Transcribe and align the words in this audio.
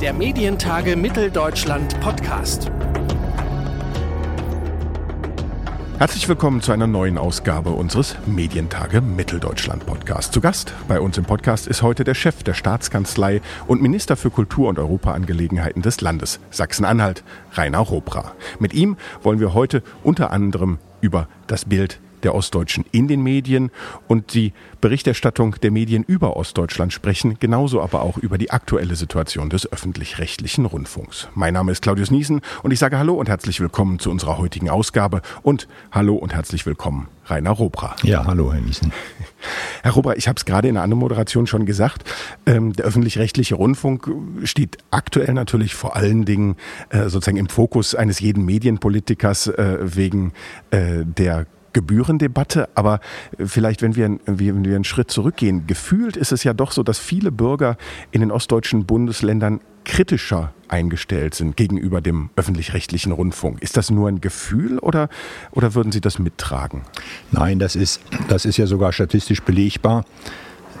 Der 0.00 0.12
Medientage 0.12 0.94
Mitteldeutschland 0.94 1.98
Podcast. 2.00 2.70
Herzlich 5.96 6.28
willkommen 6.28 6.60
zu 6.60 6.72
einer 6.72 6.86
neuen 6.86 7.16
Ausgabe 7.16 7.70
unseres 7.70 8.14
Medientage 8.26 9.00
Mitteldeutschland 9.00 9.86
Podcast. 9.86 10.34
Zu 10.34 10.42
Gast 10.42 10.74
bei 10.86 11.00
uns 11.00 11.16
im 11.16 11.24
Podcast 11.24 11.66
ist 11.66 11.80
heute 11.80 12.04
der 12.04 12.12
Chef 12.12 12.42
der 12.42 12.52
Staatskanzlei 12.52 13.40
und 13.66 13.80
Minister 13.80 14.16
für 14.16 14.28
Kultur 14.28 14.68
und 14.68 14.78
Europaangelegenheiten 14.78 15.80
des 15.80 16.02
Landes 16.02 16.40
Sachsen-Anhalt, 16.50 17.24
Rainer 17.54 17.78
Robra. 17.78 18.32
Mit 18.58 18.74
ihm 18.74 18.98
wollen 19.22 19.40
wir 19.40 19.54
heute 19.54 19.82
unter 20.02 20.30
anderem 20.30 20.78
über 21.00 21.26
das 21.46 21.64
Bild 21.64 22.00
der 22.26 22.34
Ostdeutschen 22.34 22.84
in 22.90 23.06
den 23.06 23.22
Medien 23.22 23.70
und 24.08 24.34
die 24.34 24.52
Berichterstattung 24.80 25.54
der 25.62 25.70
Medien 25.70 26.02
über 26.02 26.36
Ostdeutschland 26.36 26.92
sprechen, 26.92 27.36
genauso 27.38 27.80
aber 27.80 28.02
auch 28.02 28.18
über 28.18 28.36
die 28.36 28.50
aktuelle 28.50 28.96
Situation 28.96 29.48
des 29.48 29.70
öffentlich-rechtlichen 29.70 30.66
Rundfunks. 30.66 31.28
Mein 31.34 31.54
Name 31.54 31.70
ist 31.70 31.82
Claudius 31.82 32.10
Niesen 32.10 32.40
und 32.64 32.72
ich 32.72 32.80
sage 32.80 32.98
Hallo 32.98 33.14
und 33.14 33.28
herzlich 33.28 33.60
willkommen 33.60 34.00
zu 34.00 34.10
unserer 34.10 34.38
heutigen 34.38 34.68
Ausgabe 34.68 35.22
und 35.42 35.68
Hallo 35.92 36.16
und 36.16 36.34
herzlich 36.34 36.66
willkommen 36.66 37.06
Rainer 37.26 37.50
Robra. 37.50 37.94
Ja, 38.02 38.24
hallo 38.26 38.52
Herr 38.52 38.60
Niesen. 38.60 38.92
Herr 39.82 39.92
Robra, 39.92 40.16
ich 40.16 40.26
habe 40.26 40.36
es 40.36 40.44
gerade 40.44 40.66
in 40.66 40.74
der 40.74 40.82
anderen 40.82 41.00
Moderation 41.00 41.46
schon 41.46 41.64
gesagt, 41.64 42.02
ähm, 42.44 42.72
der 42.72 42.86
öffentlich-rechtliche 42.86 43.54
Rundfunk 43.54 44.10
steht 44.42 44.78
aktuell 44.90 45.32
natürlich 45.32 45.74
vor 45.74 45.94
allen 45.94 46.24
Dingen 46.24 46.56
äh, 46.90 47.08
sozusagen 47.08 47.36
im 47.36 47.48
Fokus 47.48 47.94
eines 47.94 48.18
jeden 48.18 48.44
Medienpolitikers 48.44 49.46
äh, 49.48 49.78
wegen 49.80 50.32
äh, 50.70 51.04
der 51.04 51.46
Gebührendebatte, 51.76 52.70
aber 52.74 53.00
vielleicht, 53.38 53.82
wenn 53.82 53.96
wir, 53.96 54.18
wenn 54.24 54.64
wir 54.64 54.74
einen 54.74 54.84
Schritt 54.84 55.10
zurückgehen, 55.10 55.66
gefühlt 55.66 56.16
ist 56.16 56.32
es 56.32 56.42
ja 56.42 56.54
doch 56.54 56.72
so, 56.72 56.82
dass 56.82 56.98
viele 56.98 57.30
Bürger 57.30 57.76
in 58.12 58.22
den 58.22 58.30
ostdeutschen 58.30 58.86
Bundesländern 58.86 59.60
kritischer 59.84 60.54
eingestellt 60.68 61.34
sind 61.34 61.54
gegenüber 61.54 62.00
dem 62.00 62.30
öffentlich-rechtlichen 62.34 63.12
Rundfunk. 63.12 63.60
Ist 63.60 63.76
das 63.76 63.90
nur 63.90 64.08
ein 64.08 64.22
Gefühl 64.22 64.78
oder, 64.78 65.10
oder 65.52 65.74
würden 65.74 65.92
Sie 65.92 66.00
das 66.00 66.18
mittragen? 66.18 66.80
Nein, 67.30 67.58
das 67.58 67.76
ist, 67.76 68.00
das 68.28 68.46
ist 68.46 68.56
ja 68.56 68.66
sogar 68.66 68.94
statistisch 68.94 69.42
belegbar, 69.42 70.06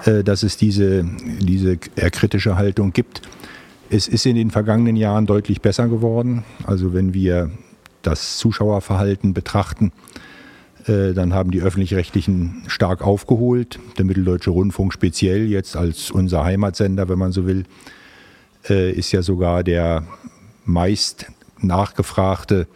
äh, 0.06 0.24
dass 0.24 0.42
es 0.44 0.56
diese, 0.56 1.04
diese 1.04 1.76
kritische 1.76 2.56
Haltung 2.56 2.94
gibt. 2.94 3.20
Es 3.90 4.08
ist 4.08 4.24
in 4.24 4.34
den 4.34 4.50
vergangenen 4.50 4.96
Jahren 4.96 5.26
deutlich 5.26 5.60
besser 5.60 5.88
geworden. 5.88 6.42
Also 6.64 6.94
wenn 6.94 7.12
wir 7.12 7.50
das 8.00 8.38
Zuschauerverhalten 8.38 9.34
betrachten, 9.34 9.92
äh, 9.92 10.35
dann 10.86 11.34
haben 11.34 11.50
die 11.50 11.62
öffentlich-rechtlichen 11.62 12.62
stark 12.68 13.02
aufgeholt. 13.02 13.80
Der 13.98 14.04
Mitteldeutsche 14.04 14.50
Rundfunk 14.50 14.92
speziell 14.92 15.46
jetzt 15.48 15.76
als 15.76 16.12
unser 16.12 16.44
Heimatsender, 16.44 17.08
wenn 17.08 17.18
man 17.18 17.32
so 17.32 17.44
will, 17.44 17.64
äh, 18.68 18.92
ist 18.92 19.10
ja 19.10 19.22
sogar 19.22 19.64
der 19.64 20.04
meist 20.64 21.26
nachgefragte 21.60 22.68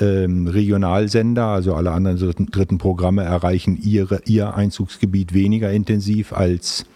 ähm, 0.00 0.46
Regionalsender. 0.46 1.46
Also 1.46 1.74
alle 1.74 1.90
anderen 1.90 2.16
dritten, 2.18 2.46
dritten 2.46 2.78
Programme 2.78 3.24
erreichen 3.24 3.76
ihre, 3.82 4.22
ihr 4.26 4.54
Einzugsgebiet 4.54 5.34
weniger 5.34 5.72
intensiv 5.72 6.32
als 6.32 6.86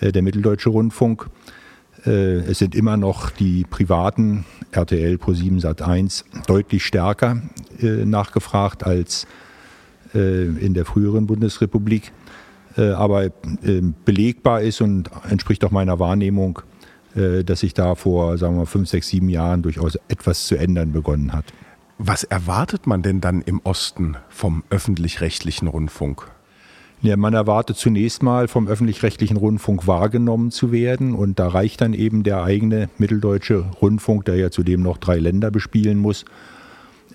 äh, 0.00 0.12
der 0.12 0.22
Mitteldeutsche 0.22 0.70
Rundfunk. 0.70 1.28
Es 2.04 2.60
sind 2.60 2.76
immer 2.76 2.96
noch 2.96 3.30
die 3.30 3.64
privaten 3.68 4.44
RTL 4.70 5.18
Pro 5.18 5.32
7 5.32 5.58
Sat 5.58 5.82
1 5.82 6.24
deutlich 6.46 6.84
stärker 6.84 7.42
nachgefragt 7.80 8.86
als 8.86 9.24
äh, 9.24 9.26
in 10.14 10.74
der 10.74 10.84
früheren 10.84 11.26
Bundesrepublik, 11.26 12.12
äh, 12.76 12.90
aber 12.90 13.24
äh, 13.24 13.30
belegbar 14.04 14.62
ist 14.62 14.80
und 14.80 15.10
entspricht 15.28 15.64
auch 15.64 15.70
meiner 15.70 15.98
Wahrnehmung, 15.98 16.60
dass 17.14 17.60
sich 17.60 17.72
da 17.72 17.94
vor, 17.94 18.36
sagen 18.36 18.58
wir, 18.58 18.66
fünf, 18.66 18.90
sechs, 18.90 19.08
sieben 19.08 19.30
Jahren 19.30 19.62
durchaus 19.62 19.98
etwas 20.08 20.44
zu 20.44 20.54
ändern 20.54 20.92
begonnen 20.92 21.32
hat. 21.32 21.46
Was 21.96 22.24
erwartet 22.24 22.86
man 22.86 23.00
denn 23.00 23.22
dann 23.22 23.40
im 23.40 23.62
Osten 23.64 24.18
vom 24.28 24.64
öffentlich-rechtlichen 24.68 25.66
Rundfunk? 25.66 26.30
Ja, 27.00 27.16
man 27.16 27.32
erwartet 27.32 27.78
zunächst 27.78 28.22
mal 28.22 28.48
vom 28.48 28.68
öffentlich-rechtlichen 28.68 29.38
Rundfunk 29.38 29.86
wahrgenommen 29.86 30.50
zu 30.50 30.72
werden 30.72 31.14
und 31.14 31.38
da 31.38 31.48
reicht 31.48 31.80
dann 31.80 31.94
eben 31.94 32.22
der 32.22 32.42
eigene 32.42 32.90
mitteldeutsche 32.98 33.64
Rundfunk, 33.80 34.26
der 34.26 34.36
ja 34.36 34.50
zudem 34.50 34.82
noch 34.82 34.98
drei 34.98 35.16
Länder 35.16 35.50
bespielen 35.50 35.96
muss, 35.96 36.26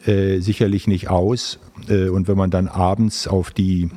äh, 0.05 0.39
sicherlich 0.39 0.87
nicht 0.87 1.09
aus. 1.09 1.59
Äh, 1.87 2.09
und 2.09 2.27
wenn 2.27 2.37
man 2.37 2.51
dann 2.51 2.67
abends 2.67 3.27
auf 3.27 3.51
die 3.51 3.89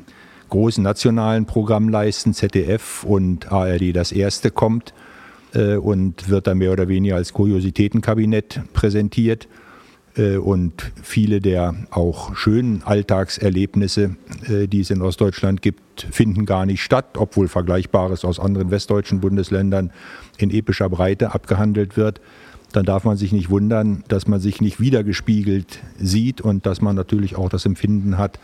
großen 0.50 0.82
nationalen 0.82 1.46
Programmleisten 1.46 2.34
ZDF 2.34 3.04
und 3.04 3.50
ARD 3.50 3.94
das 3.94 4.12
erste 4.12 4.50
kommt 4.50 4.94
äh, 5.54 5.76
und 5.76 6.28
wird 6.28 6.46
dann 6.46 6.58
mehr 6.58 6.72
oder 6.72 6.88
weniger 6.88 7.16
als 7.16 7.32
Kuriositätenkabinett 7.32 8.60
präsentiert, 8.72 9.48
äh, 10.16 10.36
und 10.36 10.92
viele 11.02 11.40
der 11.40 11.74
auch 11.90 12.36
schönen 12.36 12.82
Alltagserlebnisse, 12.84 14.16
äh, 14.48 14.66
die 14.68 14.80
es 14.80 14.90
in 14.90 15.02
Ostdeutschland 15.02 15.62
gibt, 15.62 16.06
finden 16.10 16.46
gar 16.46 16.66
nicht 16.66 16.82
statt, 16.82 17.16
obwohl 17.16 17.48
Vergleichbares 17.48 18.24
aus 18.24 18.38
anderen 18.38 18.70
westdeutschen 18.70 19.20
Bundesländern 19.20 19.92
in 20.38 20.50
epischer 20.50 20.88
Breite 20.88 21.34
abgehandelt 21.34 21.96
wird 21.96 22.20
dann 22.74 22.84
darf 22.84 23.04
man 23.04 23.16
sich 23.16 23.32
nicht 23.32 23.50
wundern, 23.50 24.02
dass 24.08 24.26
man 24.26 24.40
sich 24.40 24.60
nicht 24.60 24.80
wiedergespiegelt 24.80 25.78
sieht 25.96 26.40
und 26.40 26.66
dass 26.66 26.80
man 26.80 26.96
natürlich 26.96 27.36
auch 27.36 27.48
das 27.48 27.64
Empfinden 27.66 28.18
hat, 28.18 28.40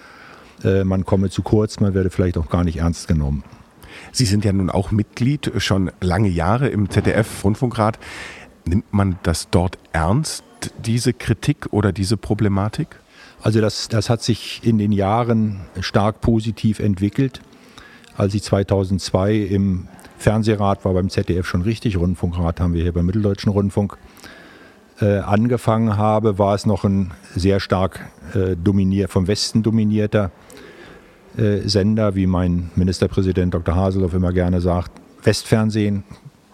äh, 0.62 0.84
man 0.84 1.04
komme 1.04 1.30
zu 1.30 1.42
kurz, 1.42 1.80
man 1.80 1.94
werde 1.94 2.10
vielleicht 2.10 2.38
auch 2.38 2.48
gar 2.48 2.62
nicht 2.62 2.78
ernst 2.78 3.08
genommen. 3.08 3.42
Sie 4.12 4.24
sind 4.24 4.44
ja 4.44 4.52
nun 4.52 4.70
auch 4.70 4.92
Mitglied 4.92 5.50
schon 5.56 5.90
lange 6.00 6.28
Jahre 6.28 6.69
im 6.69 6.88
ZDF-Rundfunkrat. 6.88 7.98
Nimmt 8.64 8.92
man 8.92 9.19
das 9.24 9.50
dort 9.50 9.78
ernst, 9.92 10.44
diese 10.84 11.12
Kritik 11.12 11.66
oder 11.72 11.92
diese 11.92 12.16
Problematik? 12.16 13.00
Also 13.42 13.60
das, 13.60 13.88
das 13.88 14.10
hat 14.10 14.22
sich 14.22 14.60
in 14.62 14.78
den 14.78 14.92
Jahren 14.92 15.62
stark 15.80 16.20
positiv 16.20 16.78
entwickelt. 16.78 17.40
Als 18.16 18.34
ich 18.34 18.44
2002 18.44 19.34
im 19.34 19.88
Fernsehrat 20.20 20.84
war 20.84 20.92
beim 20.92 21.08
ZDF 21.08 21.47
schon 21.47 21.62
richtig, 21.62 21.97
Rundfunkrat 21.97 22.60
haben 22.60 22.75
wir 22.75 22.82
hier 22.82 22.92
beim 22.92 23.06
Mitteldeutschen 23.06 23.50
Rundfunk 23.50 23.97
äh, 25.00 25.19
angefangen 25.20 25.97
habe, 25.97 26.38
war 26.38 26.54
es 26.54 26.66
noch 26.66 26.84
ein 26.84 27.12
sehr 27.34 27.58
stark 27.58 28.00
äh, 28.34 28.54
dominier, 28.54 29.08
vom 29.08 29.28
Westen 29.28 29.62
dominierter 29.62 30.31
äh, 31.38 31.60
Sender, 31.66 32.16
wie 32.16 32.26
mein 32.26 32.70
Ministerpräsident 32.76 33.54
Dr. 33.54 33.75
Haseloff 33.75 34.12
immer 34.12 34.34
gerne 34.34 34.60
sagt, 34.60 34.92
Westfernsehen, 35.22 36.04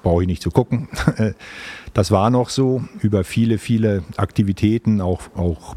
brauche 0.04 0.22
ich 0.22 0.28
nicht 0.28 0.43
zu 0.43 0.53
gucken. 0.53 0.88
das 1.93 2.12
war 2.12 2.31
noch 2.31 2.50
so 2.50 2.84
über 3.03 3.25
viele, 3.25 3.59
viele 3.59 4.04
Aktivitäten, 4.16 5.00
auch, 5.00 5.22
auch 5.34 5.75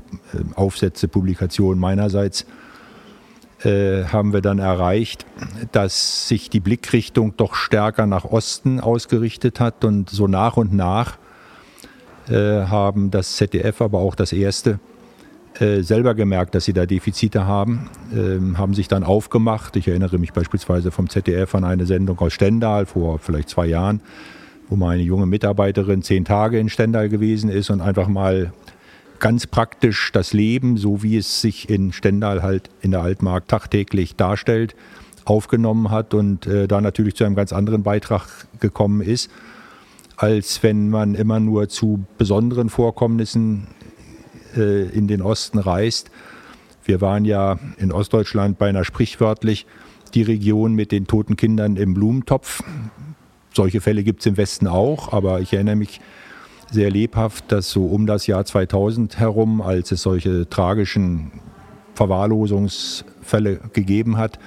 Aufsätze, 0.54 1.08
Publikationen 1.08 1.80
meinerseits 1.80 2.46
äh, 3.64 4.06
haben 4.06 4.34
wir 4.34 4.42
dann 4.42 4.60
erreicht, 4.60 5.26
dass 5.72 6.28
sich 6.28 6.50
die 6.50 6.60
Blickrichtung 6.60 7.36
doch 7.38 7.56
stärker 7.56 8.06
nach 8.06 8.26
Osten 8.26 8.80
ausgerichtet 8.80 9.60
hat 9.60 9.84
und 9.84 10.10
so 10.10 10.28
nach 10.28 10.58
und 10.58 10.74
nach 10.74 11.18
äh, 12.30 12.66
haben 12.66 13.12
das 13.12 13.36
ZDF, 13.36 13.82
aber 13.82 14.00
auch 14.00 14.16
das 14.16 14.34
erste 14.34 14.80
äh, 15.60 15.82
selber 15.82 16.16
gemerkt, 16.16 16.56
dass 16.56 16.66
sie 16.66 16.74
da 16.74 16.86
Defizite 16.86 17.46
haben, 17.46 17.90
ähm, 18.14 18.58
haben 18.58 18.74
sich 18.74 18.88
dann 18.88 19.04
aufgemacht. 19.04 19.76
Ich 19.76 19.88
erinnere 19.88 20.18
mich 20.18 20.32
beispielsweise 20.32 20.92
vom 20.92 21.10
ZDF 21.10 21.54
an 21.56 21.64
eine 21.64 21.86
Sendung 21.86 22.20
aus 22.20 22.34
Stendal 22.34 22.86
vor 22.86 23.20
vielleicht 23.20 23.50
zwei 23.50 23.66
Jahren, 23.66 24.02
wo 24.70 24.76
meine 24.76 25.02
junge 25.02 25.26
Mitarbeiterin 25.26 26.02
zehn 26.02 26.24
Tage 26.24 26.60
in 26.60 26.70
Stendal 26.70 27.10
gewesen 27.10 27.50
ist 27.50 27.70
und 27.72 27.82
einfach 27.82 28.08
mal 28.08 28.54
ganz 29.20 29.48
praktisch 29.48 30.12
das 30.12 30.34
Leben, 30.34 30.78
so 30.78 31.04
wie 31.04 31.18
es 31.18 31.42
sich 31.42 31.70
in 31.70 31.94
Stendal 31.94 32.42
halt 32.42 32.70
in 32.82 32.92
der 32.92 33.02
Altmark 33.02 33.48
tagtäglich 33.48 34.16
darstellt, 34.16 34.76
aufgenommen 35.26 35.92
hat 35.92 36.14
und 36.14 36.48
äh, 36.48 36.68
da 36.68 36.82
natürlich 36.82 37.16
zu 37.16 37.24
einem 37.24 37.36
ganz 37.36 37.54
anderen 37.54 37.84
Beitrag 37.84 38.48
gekommen 38.60 39.02
ist, 39.02 39.30
als 40.18 40.64
wenn 40.64 40.90
man 40.90 41.16
immer 41.16 41.40
nur 41.40 41.70
zu 41.70 42.04
besonderen 42.18 42.70
Vorkommnissen 42.70 43.68
äh, 44.56 44.90
in 44.90 45.08
den 45.08 45.22
Osten 45.22 45.60
reist. 45.60 46.10
Wir 46.84 47.02
waren 47.02 47.26
ja 47.26 47.60
in 47.78 47.92
Ostdeutschland 47.92 48.58
beinahe 48.58 48.86
sprichwörtlich 48.86 49.68
die 50.14 50.24
Region 50.24 50.74
mit 50.74 50.92
den 50.92 51.06
toten 51.06 51.36
Kindern 51.38 51.76
im 51.76 51.94
Blumentopf. 51.94 52.64
Solche 53.54 53.82
Fälle 53.82 54.04
gibt 54.04 54.22
es 54.22 54.26
im 54.26 54.38
Westen 54.38 54.68
auch, 54.68 55.14
aber 55.14 55.42
ich 55.42 55.54
erinnere 55.54 55.76
mich 55.76 56.02
sehr 56.72 56.90
lebhaft, 56.90 57.52
dass 57.52 57.70
so 57.70 57.86
um 57.86 58.06
das 58.06 58.28
Jahr 58.28 58.46
2000 58.46 59.20
herum, 59.20 59.62
als 59.62 59.92
es 59.92 60.02
solche 60.02 60.50
tragischen 60.50 61.32
Verwahrlosungsfälle 61.96 63.60
gegeben 63.74 64.18
hat, 64.18 64.40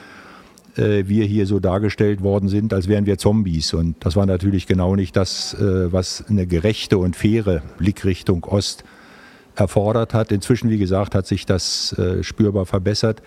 äh, 0.76 1.04
wir 1.06 1.24
hier 1.24 1.46
so 1.46 1.60
dargestellt 1.60 2.22
worden 2.22 2.48
sind, 2.48 2.72
als 2.72 2.88
wären 2.88 3.06
wir 3.06 3.18
Zombies. 3.18 3.74
Und 3.74 3.96
das 4.00 4.16
war 4.16 4.26
natürlich 4.26 4.66
genau 4.66 4.96
nicht 4.96 5.16
das, 5.16 5.54
äh, 5.54 5.92
was 5.92 6.24
eine 6.28 6.46
gerechte 6.46 6.98
und 6.98 7.16
faire 7.16 7.62
Blickrichtung 7.78 8.44
Ost 8.44 8.84
erfordert 9.54 10.14
hat. 10.14 10.32
Inzwischen, 10.32 10.70
wie 10.70 10.78
gesagt, 10.78 11.14
hat 11.14 11.26
sich 11.26 11.44
das 11.44 11.92
äh, 11.98 12.22
spürbar 12.22 12.66
verbessert. 12.66 13.22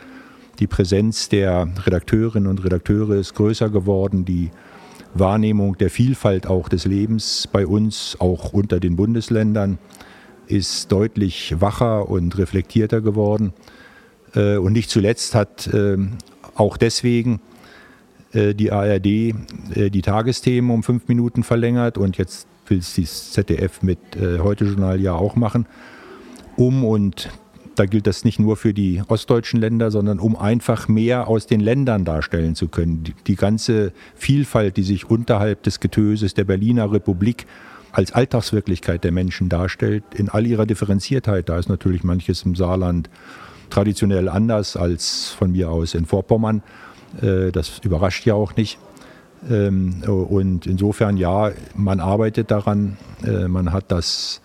Die 0.59 0.68
Präsenz 0.68 1.30
der 1.30 1.68
Redakteurinnen 1.86 2.50
und 2.50 2.63
Redakteure 2.63 3.15
ist 3.15 3.36
größer 3.36 3.69
geworden. 3.69 4.25
Die 4.25 4.50
Wahrnehmung 5.15 5.77
der 5.77 5.89
Vielfalt 5.89 6.45
auch 6.45 6.69
des 6.69 6.85
Lebens 6.85 7.47
bei 7.51 7.65
uns, 7.65 8.17
auch 8.19 8.53
unter 8.53 8.79
den 8.79 8.95
Bundesländern, 8.95 9.79
ist 10.47 10.91
deutlich 10.91 11.56
wacher 11.59 12.09
und 12.09 12.38
reflektierter 12.38 13.01
geworden. 13.01 13.53
Äh, 14.35 14.57
und 14.57 14.73
nicht 14.73 14.89
zuletzt 14.89 15.33
hat 15.33 15.69
ähm, 15.73 16.17
auch 16.56 16.77
deswegen 16.77 17.39
äh, 18.33 18.53
die 18.53 18.71
ARD 18.71 19.06
äh, 19.06 19.33
die 19.89 20.01
Tagesthemen 20.01 20.71
um 20.71 20.83
fünf 20.83 21.07
Minuten 21.07 21.44
verlängert 21.44 21.97
und 21.97 22.17
jetzt 22.17 22.47
will 22.67 22.79
es 22.79 22.95
das 22.95 23.31
ZDF 23.31 23.83
mit 23.83 24.00
Heute-Journal 24.19 25.00
ja 25.00 25.13
auch 25.13 25.35
machen, 25.35 25.67
um 26.56 26.83
und 26.83 27.29
da 27.75 27.86
gilt 27.86 28.07
das 28.07 28.24
nicht 28.24 28.39
nur 28.39 28.57
für 28.57 28.74
die 28.74 29.01
ostdeutschen 29.07 29.60
Länder, 29.60 29.92
sondern 29.92 30.19
um 30.19 30.36
einfach 30.36 30.88
mehr 30.88 31.27
aus 31.27 31.48
den 31.48 31.60
Ländern 31.60 32.06
darstellen 32.06 32.56
zu 32.56 32.68
können. 32.68 33.04
Die, 33.04 33.13
die 33.27 33.36
ganze 33.36 33.92
Vielfalt, 34.16 34.77
die 34.77 34.83
sich 34.83 35.10
unterhalb 35.10 35.63
des 35.63 35.80
Getöses 35.80 36.33
der 36.33 36.44
Berliner 36.45 36.92
Republik 36.92 37.45
als 37.92 38.12
Alltagswirklichkeit 38.12 39.04
der 39.04 39.12
Menschen 39.12 39.48
darstellt, 39.48 40.04
in 40.16 40.30
all 40.30 40.45
ihrer 40.45 40.66
Differenziertheit. 40.66 41.48
Da 41.48 41.57
ist 41.57 41.69
natürlich 41.69 42.04
manches 42.04 42.44
im 42.44 42.56
Saarland 42.56 43.10
traditionell 43.69 44.30
anders 44.30 44.75
als 44.75 45.30
von 45.30 45.51
mir 45.51 45.72
aus 45.72 45.94
in 45.94 46.06
Vorpommern. 46.06 46.62
Äh, 47.22 47.51
das 47.51 47.80
überrascht 47.83 48.25
ja 48.25 48.33
auch 48.33 48.56
nicht. 48.56 48.80
Ähm, 49.50 50.04
und 50.04 50.66
insofern, 50.66 51.18
ja, 51.18 51.51
man 51.75 52.00
arbeitet 52.00 52.51
daran, 52.51 52.98
äh, 53.24 53.48
man 53.48 53.72
hat 53.72 53.92
das 53.92 54.42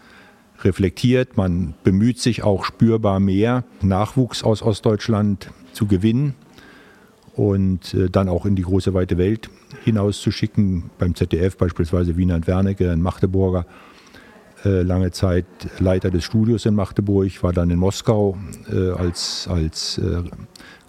reflektiert, 0.64 1.36
man 1.36 1.74
bemüht 1.84 2.18
sich 2.18 2.42
auch 2.42 2.64
spürbar 2.64 3.20
mehr, 3.20 3.64
Nachwuchs 3.80 4.42
aus 4.42 4.62
Ostdeutschland 4.62 5.50
zu 5.72 5.86
gewinnen 5.86 6.34
und 7.34 7.94
äh, 7.94 8.10
dann 8.10 8.28
auch 8.28 8.46
in 8.46 8.56
die 8.56 8.62
große 8.62 8.92
weite 8.94 9.18
Welt 9.18 9.50
hinauszuschicken. 9.84 10.90
Beim 10.98 11.14
ZDF 11.14 11.56
beispielsweise 11.56 12.16
Wiener 12.16 12.46
Wernicke, 12.46 12.90
ein 12.90 13.00
Magdeburger, 13.00 13.66
äh, 14.64 14.82
lange 14.82 15.10
Zeit 15.10 15.46
Leiter 15.78 16.10
des 16.10 16.24
Studios 16.24 16.66
in 16.66 16.74
Magdeburg, 16.74 17.42
war 17.42 17.52
dann 17.52 17.70
in 17.70 17.78
Moskau 17.78 18.36
äh, 18.70 18.90
als, 18.90 19.48
als 19.48 20.00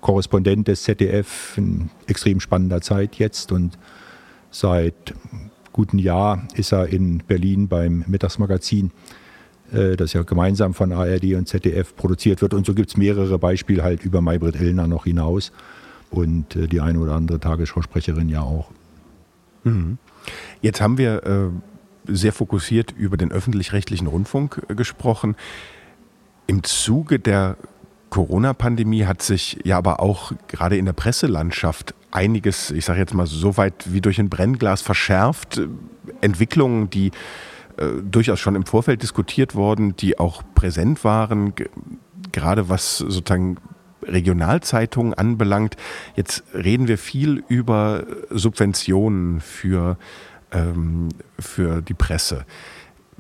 Korrespondent 0.02 0.68
des 0.68 0.84
ZDF, 0.84 1.58
in 1.58 1.90
extrem 2.08 2.40
spannender 2.40 2.82
Zeit 2.82 3.16
jetzt 3.16 3.52
und 3.52 3.78
seit 4.50 5.14
guten 5.72 6.00
Jahr 6.00 6.46
ist 6.56 6.74
er 6.74 6.88
in 6.88 7.20
Berlin 7.20 7.68
beim 7.68 8.04
Mittagsmagazin 8.08 8.92
das 9.72 10.12
ja 10.12 10.24
gemeinsam 10.24 10.74
von 10.74 10.92
ARD 10.92 11.36
und 11.36 11.48
ZDF 11.48 11.96
produziert 11.96 12.42
wird. 12.42 12.54
Und 12.54 12.66
so 12.66 12.74
gibt 12.74 12.90
es 12.90 12.98
mehrere 12.98 13.40
Beispiele 13.40 13.84
halt 13.84 14.04
über 14.04 14.20
Maybrit 14.20 14.60
Illner 14.60 14.88
noch 14.88 15.06
hinaus 15.06 15.52
und 16.12 16.56
äh, 16.56 16.68
die 16.68 16.82
eine 16.82 17.00
oder 17.00 17.14
andere 17.14 17.40
Tagesschausprecherin 17.40 18.30
ja 18.30 18.42
auch. 18.42 18.70
Mhm. 19.64 19.98
Jetzt 20.62 20.82
haben 20.82 20.98
wir 20.98 21.24
äh, 21.26 22.14
sehr 22.14 22.34
fokussiert 22.34 22.92
über 22.92 23.18
den 23.18 23.32
öffentlich-rechtlichen 23.32 24.08
Rundfunk 24.08 24.62
äh, 24.68 24.76
gesprochen. 24.76 25.36
Im 26.48 26.64
Zuge 26.64 27.20
der 27.20 27.58
Corona-Pandemie 28.10 29.06
hat 29.06 29.22
sich 29.22 29.60
ja 29.64 29.78
aber 29.78 30.02
auch 30.02 30.34
gerade 30.48 30.76
in 30.78 30.86
der 30.86 30.94
Presselandschaft 30.94 31.96
einiges, 32.12 32.72
ich 32.72 32.84
sage 32.84 33.00
jetzt 33.00 33.14
mal 33.14 33.26
so 33.26 33.56
weit 33.56 33.94
wie 33.94 34.02
durch 34.02 34.20
ein 34.20 34.30
Brennglas 34.30 34.82
verschärft. 34.82 35.62
Entwicklungen, 36.20 36.90
die 36.90 37.08
äh, 37.08 37.12
durchaus 38.04 38.40
schon 38.40 38.56
im 38.56 38.66
Vorfeld 38.66 39.02
diskutiert 39.02 39.56
worden, 39.56 39.96
die 39.96 40.20
auch 40.20 40.44
präsent 40.56 41.04
waren, 41.04 41.54
gerade 42.32 42.70
was 42.70 42.98
sozusagen 42.98 43.58
Regionalzeitungen 44.04 45.14
anbelangt. 45.14 45.78
Jetzt 46.16 46.44
reden 46.54 46.88
wir 46.88 46.98
viel 46.98 47.44
über 47.48 48.06
Subventionen 48.30 49.42
für, 49.42 49.98
ähm, 50.52 51.10
für 51.40 51.82
die 51.82 51.94
Presse. 51.94 52.46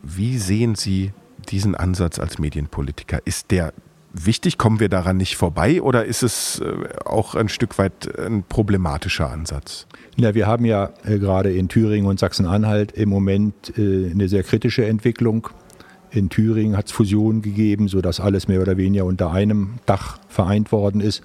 Wie 0.01 0.37
sehen 0.37 0.75
Sie 0.75 1.11
diesen 1.49 1.75
Ansatz 1.75 2.19
als 2.19 2.39
Medienpolitiker? 2.39 3.19
Ist 3.25 3.51
der 3.51 3.73
wichtig? 4.13 4.57
Kommen 4.57 4.79
wir 4.79 4.89
daran 4.89 5.17
nicht 5.17 5.35
vorbei 5.35 5.81
oder 5.81 6.05
ist 6.05 6.23
es 6.23 6.59
äh, 6.59 6.65
auch 7.05 7.35
ein 7.35 7.49
Stück 7.49 7.77
weit 7.77 8.17
ein 8.19 8.43
problematischer 8.43 9.29
Ansatz? 9.29 9.87
Ja, 10.17 10.35
wir 10.35 10.47
haben 10.47 10.65
ja 10.65 10.91
äh, 11.03 11.17
gerade 11.19 11.51
in 11.51 11.69
Thüringen 11.69 12.07
und 12.07 12.19
Sachsen-Anhalt 12.19 12.91
im 12.91 13.09
Moment 13.09 13.77
äh, 13.77 14.11
eine 14.11 14.27
sehr 14.27 14.43
kritische 14.43 14.85
Entwicklung. 14.85 15.49
In 16.11 16.29
Thüringen 16.29 16.75
hat 16.75 16.87
es 16.87 16.91
Fusionen 16.91 17.41
gegeben, 17.41 17.87
sodass 17.87 18.19
alles 18.19 18.47
mehr 18.47 18.61
oder 18.61 18.77
weniger 18.77 19.05
unter 19.05 19.31
einem 19.31 19.75
Dach 19.85 20.19
vereint 20.27 20.71
worden 20.71 20.99
ist. 20.99 21.23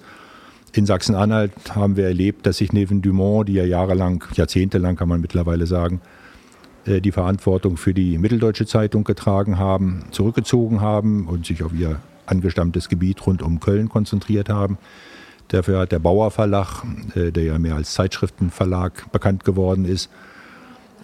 In 0.73 0.85
Sachsen-Anhalt 0.85 1.75
haben 1.75 1.97
wir 1.97 2.05
erlebt, 2.05 2.45
dass 2.45 2.57
sich 2.57 2.71
neben 2.71 3.01
Dumont, 3.01 3.49
die 3.49 3.53
ja 3.53 3.65
jahrelang, 3.65 4.23
jahrzehntelang 4.33 4.95
kann 4.95 5.09
man 5.09 5.19
mittlerweile 5.19 5.65
sagen, 5.65 6.01
die 6.85 7.11
Verantwortung 7.11 7.75
für 7.75 7.93
die 7.93 8.17
Mitteldeutsche 8.17 8.65
Zeitung 8.65 9.03
getragen 9.03 9.57
haben, 9.57 10.05
zurückgezogen 10.11 10.79
haben 10.79 11.27
und 11.27 11.45
sich 11.45 11.63
auf 11.63 11.73
ihr 11.73 11.99
angestammtes 12.27 12.89
Gebiet 12.89 13.25
rund 13.25 13.41
um 13.41 13.59
Köln 13.59 13.89
konzentriert 13.89 14.49
haben. 14.49 14.77
Dafür 15.49 15.79
hat 15.79 15.91
der 15.91 15.99
Bauer 15.99 16.31
Verlag, 16.31 16.83
äh, 17.15 17.31
der 17.31 17.43
ja 17.43 17.59
mehr 17.59 17.75
als 17.75 17.93
Zeitschriftenverlag 17.93 19.11
bekannt 19.11 19.43
geworden 19.45 19.85
ist, 19.85 20.09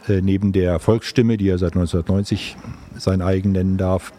äh, 0.07 0.21
neben 0.21 0.51
der 0.51 0.79
Volksstimme, 0.79 1.37
die 1.37 1.47
er 1.47 1.57
seit 1.57 1.75
1990 1.75 2.57
sein 2.97 3.21
eigen 3.21 3.53
nennen 3.53 3.77
darf, 3.77 4.11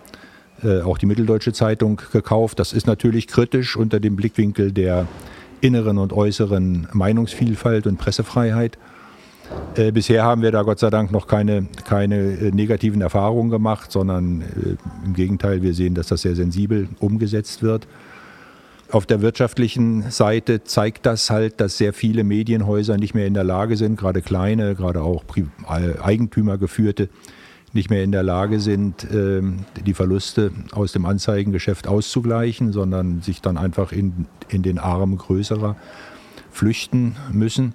äh, 0.62 0.80
auch 0.80 0.98
die 0.98 1.06
Mitteldeutsche 1.06 1.52
Zeitung 1.52 2.00
gekauft. 2.12 2.58
Das 2.58 2.72
ist 2.72 2.86
natürlich 2.86 3.26
kritisch 3.26 3.76
unter 3.76 4.00
dem 4.00 4.16
Blickwinkel 4.16 4.72
der 4.72 5.06
inneren 5.60 5.98
und 5.98 6.12
äußeren 6.12 6.88
Meinungsvielfalt 6.92 7.86
und 7.86 7.98
Pressefreiheit. 7.98 8.78
Äh, 9.76 9.92
bisher 9.92 10.24
haben 10.24 10.42
wir 10.42 10.52
da 10.52 10.62
Gott 10.62 10.78
sei 10.78 10.90
Dank 10.90 11.10
noch 11.10 11.26
keine, 11.26 11.66
keine 11.84 12.16
äh, 12.16 12.50
negativen 12.50 13.00
Erfahrungen 13.00 13.50
gemacht, 13.50 13.90
sondern 13.90 14.42
äh, 14.42 14.76
im 15.04 15.14
Gegenteil, 15.14 15.62
wir 15.62 15.74
sehen, 15.74 15.94
dass 15.94 16.08
das 16.08 16.22
sehr 16.22 16.34
sensibel 16.34 16.88
umgesetzt 17.00 17.62
wird. 17.62 17.86
Auf 18.90 19.06
der 19.06 19.22
wirtschaftlichen 19.22 20.10
Seite 20.10 20.62
zeigt 20.62 21.06
das 21.06 21.30
halt, 21.30 21.60
dass 21.60 21.78
sehr 21.78 21.92
viele 21.92 22.22
Medienhäuser 22.22 22.96
nicht 22.96 23.14
mehr 23.14 23.26
in 23.26 23.34
der 23.34 23.42
Lage 23.42 23.76
sind, 23.76 23.98
gerade 23.98 24.22
kleine, 24.22 24.76
gerade 24.76 25.02
auch 25.02 25.24
Eigentümergeführte, 25.66 27.08
nicht 27.72 27.90
mehr 27.90 28.04
in 28.04 28.12
der 28.12 28.22
Lage 28.22 28.60
sind, 28.60 29.06
ähm, 29.12 29.64
die 29.84 29.94
Verluste 29.94 30.52
aus 30.72 30.92
dem 30.92 31.06
Anzeigengeschäft 31.06 31.88
auszugleichen, 31.88 32.72
sondern 32.72 33.20
sich 33.20 33.42
dann 33.42 33.58
einfach 33.58 33.90
in, 33.90 34.26
in 34.48 34.62
den 34.62 34.78
Arm 34.78 35.18
größerer 35.18 35.74
flüchten 36.52 37.16
müssen. 37.32 37.74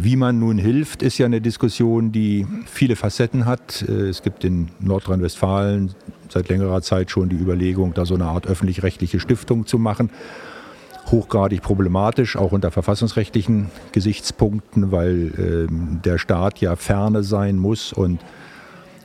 Wie 0.00 0.14
man 0.14 0.38
nun 0.38 0.58
hilft, 0.58 1.02
ist 1.02 1.18
ja 1.18 1.26
eine 1.26 1.40
Diskussion, 1.40 2.12
die 2.12 2.46
viele 2.66 2.94
Facetten 2.94 3.46
hat. 3.46 3.82
Äh, 3.82 4.06
es 4.06 4.22
gibt 4.22 4.44
in 4.44 4.68
Nordrhein-Westfalen 4.78 5.90
seit 6.28 6.48
längerer 6.48 6.82
Zeit 6.82 7.10
schon 7.10 7.28
die 7.28 7.34
Überlegung, 7.34 7.94
da 7.94 8.06
so 8.06 8.14
eine 8.14 8.26
Art 8.26 8.46
öffentlich-rechtliche 8.46 9.18
Stiftung 9.18 9.66
zu 9.66 9.76
machen. 9.76 10.10
Hochgradig 11.10 11.62
problematisch, 11.62 12.36
auch 12.36 12.52
unter 12.52 12.70
verfassungsrechtlichen 12.70 13.72
Gesichtspunkten, 13.90 14.92
weil 14.92 15.32
äh, 15.36 16.02
der 16.04 16.18
Staat 16.18 16.60
ja 16.60 16.76
ferne 16.76 17.24
sein 17.24 17.56
muss 17.56 17.92
und 17.92 18.20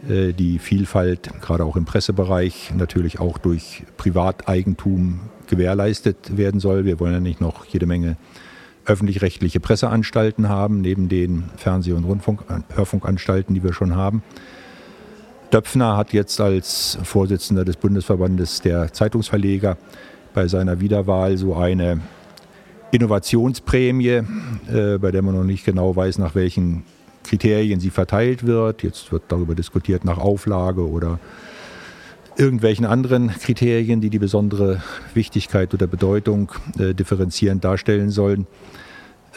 äh, 0.07 0.31
die 0.31 0.59
Vielfalt, 0.59 1.31
gerade 1.41 1.65
auch 1.65 1.75
im 1.75 1.85
Pressebereich, 1.85 2.71
natürlich 2.77 3.19
auch 3.19 3.39
durch 3.39 3.81
Privateigentum 3.97 5.21
gewährleistet 5.47 6.37
werden 6.37 6.59
soll. 6.59 6.85
Wir 6.85 6.99
wollen 6.99 7.13
ja 7.13 7.19
nicht 7.19 7.41
noch 7.41 7.65
jede 7.65 7.87
Menge 7.87 8.15
öffentlich-rechtliche 8.85 9.59
Presseanstalten 9.59 10.49
haben, 10.49 10.81
neben 10.81 11.09
den 11.09 11.45
Fernseh- 11.57 11.93
und 11.93 12.03
Rundfunk 12.03 12.41
äh, 12.49 12.75
Hörfunkanstalten, 12.75 13.55
die 13.55 13.63
wir 13.63 13.73
schon 13.73 13.95
haben. 13.95 14.23
Döpfner 15.51 15.97
hat 15.97 16.13
jetzt 16.13 16.41
als 16.41 16.97
Vorsitzender 17.03 17.63
des 17.63 17.77
Bundesverbandes 17.77 18.61
der 18.61 18.91
Zeitungsverleger 18.91 19.77
bei 20.33 20.47
seiner 20.47 20.79
Wiederwahl 20.79 21.37
so 21.37 21.55
eine 21.55 22.01
Innovationsprämie, 22.91 24.23
äh, 24.71 24.97
bei 24.99 25.11
der 25.11 25.21
man 25.21 25.35
noch 25.35 25.43
nicht 25.43 25.65
genau 25.65 25.95
weiß, 25.95 26.17
nach 26.17 26.35
welchen 26.35 26.83
Kriterien 27.23 27.79
sie 27.79 27.89
verteilt 27.89 28.45
wird. 28.45 28.83
Jetzt 28.83 29.11
wird 29.11 29.23
darüber 29.27 29.55
diskutiert 29.55 30.05
nach 30.05 30.17
Auflage 30.17 30.87
oder 30.87 31.19
irgendwelchen 32.37 32.85
anderen 32.85 33.29
Kriterien, 33.29 34.01
die 34.01 34.09
die 34.09 34.19
besondere 34.19 34.81
Wichtigkeit 35.13 35.73
oder 35.73 35.87
Bedeutung 35.87 36.51
äh, 36.79 36.93
differenzierend 36.93 37.63
darstellen 37.63 38.09
sollen. 38.09 38.47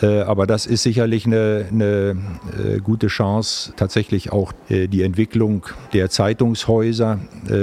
Äh, 0.02 0.20
aber 0.20 0.46
das 0.46 0.66
ist 0.66 0.82
sicherlich 0.82 1.26
eine, 1.26 1.66
eine 1.70 2.16
äh, 2.58 2.78
gute 2.80 3.06
Chance, 3.06 3.72
tatsächlich 3.76 4.30
auch 4.32 4.52
äh, 4.68 4.88
die 4.88 5.02
Entwicklung 5.02 5.66
der 5.92 6.10
Zeitungshäuser 6.10 7.18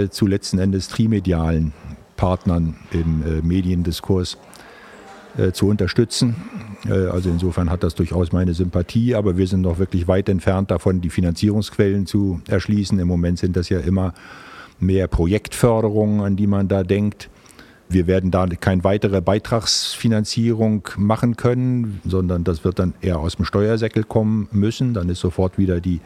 zu 0.10 0.28
letzten 0.28 0.60
Endes 0.60 0.88
trimedialen 0.88 1.74
Partnern 2.16 2.76
im 2.92 3.46
Mediendiskurs 3.46 4.38
zu 5.52 5.68
unterstützen. 5.68 6.36
Also 6.88 7.30
insofern 7.30 7.70
hat 7.70 7.84
das 7.84 7.96
durchaus 7.96 8.32
meine 8.32 8.54
Sympathie, 8.54 9.16
aber 9.16 9.36
wir 9.38 9.48
sind 9.48 9.62
noch 9.62 9.78
wirklich 9.80 10.08
weit 10.08 10.30
entfernt 10.30 10.72
davon, 10.72 11.02
die 11.02 11.10
Finanzierungsquellen 11.10 12.06
zu 12.06 12.42
erschließen. 12.48 12.98
Im 13.00 13.08
Moment 13.08 13.40
sind 13.40 13.58
das 13.58 13.70
ja 13.70 13.80
immer 13.80 14.14
mehr 14.86 15.08
Projektförderungen, 15.08 16.22
an 16.22 16.36
die 16.36 16.48
man 16.48 16.68
da 16.68 16.84
denkt. 16.84 17.30
wir 17.90 18.08
werden 18.08 18.32
da 18.32 18.48
keine 18.48 18.84
weitere 18.84 19.22
Beitragsfinanzierung 19.22 20.90
machen 20.98 21.38
können, 21.38 22.02
sondern 22.06 22.44
das 22.44 22.64
wird 22.64 22.80
dann 22.80 22.94
eher 23.02 23.20
aus 23.20 23.36
dem 23.36 23.46
Steuersäckel 23.46 24.04
kommen 24.04 24.48
müssen. 24.52 24.96
Dann 24.96 25.10
ist 25.10 25.20
sofort 25.20 25.60
wieder 25.60 25.80
die 25.80 26.02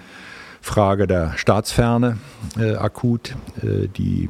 Frage 0.59 1.07
der 1.07 1.37
Staatsferne 1.37 2.17
äh, 2.59 2.75
akut, 2.75 3.35
äh, 3.61 3.87
die, 3.87 4.29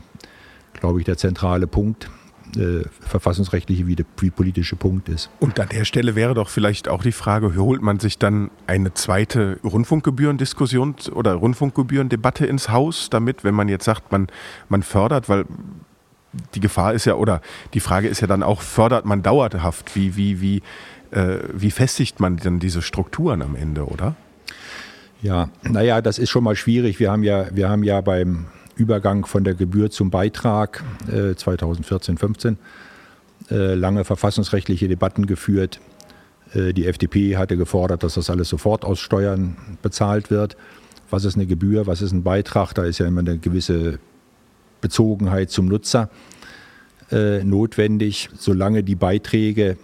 glaube 0.73 0.99
ich, 0.99 1.05
der 1.05 1.17
zentrale 1.17 1.65
Punkt 1.65 2.09
äh, 2.55 2.83
verfassungsrechtliche 3.01 3.87
wie, 3.87 3.95
der, 3.95 4.05
wie 4.17 4.29
politische 4.29 4.75
Punkt 4.75 5.09
ist. 5.09 5.29
Und 5.39 5.59
an 5.59 5.69
der 5.69 5.85
Stelle 5.85 6.15
wäre 6.15 6.33
doch 6.33 6.49
vielleicht 6.49 6.87
auch 6.87 7.03
die 7.03 7.11
Frage, 7.11 7.55
holt 7.55 7.81
man 7.81 7.99
sich 7.99 8.17
dann 8.17 8.51
eine 8.67 8.93
zweite 8.93 9.59
Rundfunkgebührendiskussion 9.63 10.95
oder 11.13 11.33
Rundfunkgebührendebatte 11.33 12.45
ins 12.45 12.69
Haus 12.69 13.09
damit, 13.09 13.43
wenn 13.43 13.55
man 13.55 13.69
jetzt 13.69 13.85
sagt, 13.85 14.11
man, 14.11 14.27
man 14.69 14.83
fördert, 14.83 15.29
weil 15.29 15.45
die 16.53 16.59
Gefahr 16.59 16.93
ist 16.93 17.05
ja, 17.05 17.15
oder 17.15 17.41
die 17.73 17.79
Frage 17.79 18.07
ist 18.07 18.21
ja 18.21 18.27
dann 18.27 18.43
auch, 18.43 18.61
fördert 18.61 19.05
man 19.05 19.23
dauerhaft? 19.23 19.95
Wie, 19.95 20.15
wie, 20.15 20.41
wie, 20.41 20.61
äh, 21.11 21.39
wie 21.53 21.71
festigt 21.71 22.19
man 22.19 22.37
denn 22.37 22.59
diese 22.59 22.81
Strukturen 22.81 23.41
am 23.41 23.55
Ende, 23.55 23.85
oder? 23.85 24.15
Ja, 25.21 25.49
naja, 25.63 26.01
das 26.01 26.19
ist 26.19 26.29
schon 26.29 26.43
mal 26.43 26.55
schwierig. 26.55 26.99
Wir 26.99 27.11
haben 27.11 27.23
ja, 27.23 27.47
wir 27.51 27.69
haben 27.69 27.83
ja 27.83 28.01
beim 28.01 28.45
Übergang 28.77 29.25
von 29.25 29.43
der 29.43 29.53
Gebühr 29.53 29.89
zum 29.89 30.09
Beitrag 30.09 30.83
äh, 31.11 31.35
2014, 31.35 32.17
15 32.17 32.57
äh, 33.49 33.73
lange 33.75 34.03
verfassungsrechtliche 34.03 34.87
Debatten 34.87 35.25
geführt. 35.25 35.79
Äh, 36.53 36.73
die 36.73 36.85
FDP 36.85 37.37
hatte 37.37 37.57
gefordert, 37.57 38.03
dass 38.03 38.15
das 38.15 38.29
alles 38.29 38.49
sofort 38.49 38.85
aus 38.85 38.99
Steuern 38.99 39.57
bezahlt 39.81 40.29
wird. 40.29 40.57
Was 41.09 41.25
ist 41.25 41.35
eine 41.35 41.45
Gebühr, 41.45 41.87
was 41.87 42.01
ist 42.01 42.11
ein 42.11 42.23
Beitrag? 42.23 42.73
Da 42.73 42.83
ist 42.83 42.99
ja 42.99 43.07
immer 43.07 43.21
eine 43.21 43.37
gewisse 43.37 43.99
Bezogenheit 44.81 45.49
zum 45.49 45.67
Nutzer 45.67 46.09
äh, 47.11 47.43
notwendig, 47.43 48.29
solange 48.37 48.83
die 48.83 48.95
Beiträge 48.95 49.77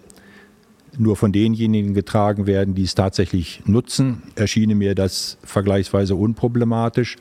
nur 0.97 1.15
von 1.15 1.31
denjenigen 1.31 1.93
getragen 1.93 2.45
werden, 2.45 2.75
die 2.75 2.83
es 2.83 2.95
tatsächlich 2.95 3.63
nutzen, 3.65 4.23
erschien 4.35 4.77
mir 4.77 4.93
das 4.93 5.37
vergleichsweise 5.43 6.15
unproblematisch. 6.15 7.17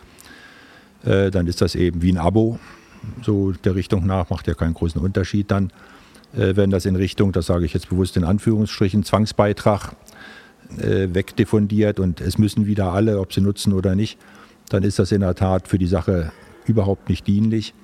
Äh, 1.04 1.30
dann 1.30 1.46
ist 1.46 1.60
das 1.60 1.74
eben 1.74 2.02
wie 2.02 2.12
ein 2.12 2.18
Abo. 2.18 2.58
So 3.22 3.52
der 3.52 3.74
Richtung 3.74 4.06
nach 4.06 4.30
macht 4.30 4.46
ja 4.46 4.54
keinen 4.54 4.74
großen 4.74 5.00
Unterschied 5.00 5.50
dann. 5.50 5.72
Äh, 6.34 6.56
wenn 6.56 6.70
das 6.70 6.86
in 6.86 6.96
Richtung, 6.96 7.32
das 7.32 7.46
sage 7.46 7.64
ich 7.64 7.74
jetzt 7.74 7.88
bewusst 7.88 8.16
in 8.16 8.24
Anführungsstrichen, 8.24 9.04
Zwangsbeitrag 9.04 9.94
äh, 10.78 11.08
wegdiffundiert 11.12 12.00
und 12.00 12.20
es 12.20 12.38
müssen 12.38 12.66
wieder 12.66 12.92
alle, 12.92 13.20
ob 13.20 13.32
sie 13.32 13.40
nutzen 13.40 13.72
oder 13.72 13.94
nicht, 13.94 14.18
dann 14.68 14.82
ist 14.82 14.98
das 14.98 15.12
in 15.12 15.20
der 15.20 15.34
Tat 15.34 15.68
für 15.68 15.78
die 15.78 15.86
Sache 15.86 16.32
überhaupt 16.66 17.08
nicht 17.08 17.26
dienlich. 17.26 17.74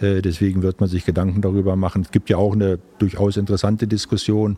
Äh, 0.00 0.22
deswegen 0.22 0.62
wird 0.62 0.80
man 0.80 0.88
sich 0.88 1.04
Gedanken 1.04 1.40
darüber 1.42 1.76
machen. 1.76 2.02
Es 2.02 2.10
gibt 2.10 2.30
ja 2.30 2.36
auch 2.36 2.54
eine 2.54 2.78
durchaus 2.98 3.36
interessante 3.36 3.86
Diskussion, 3.86 4.56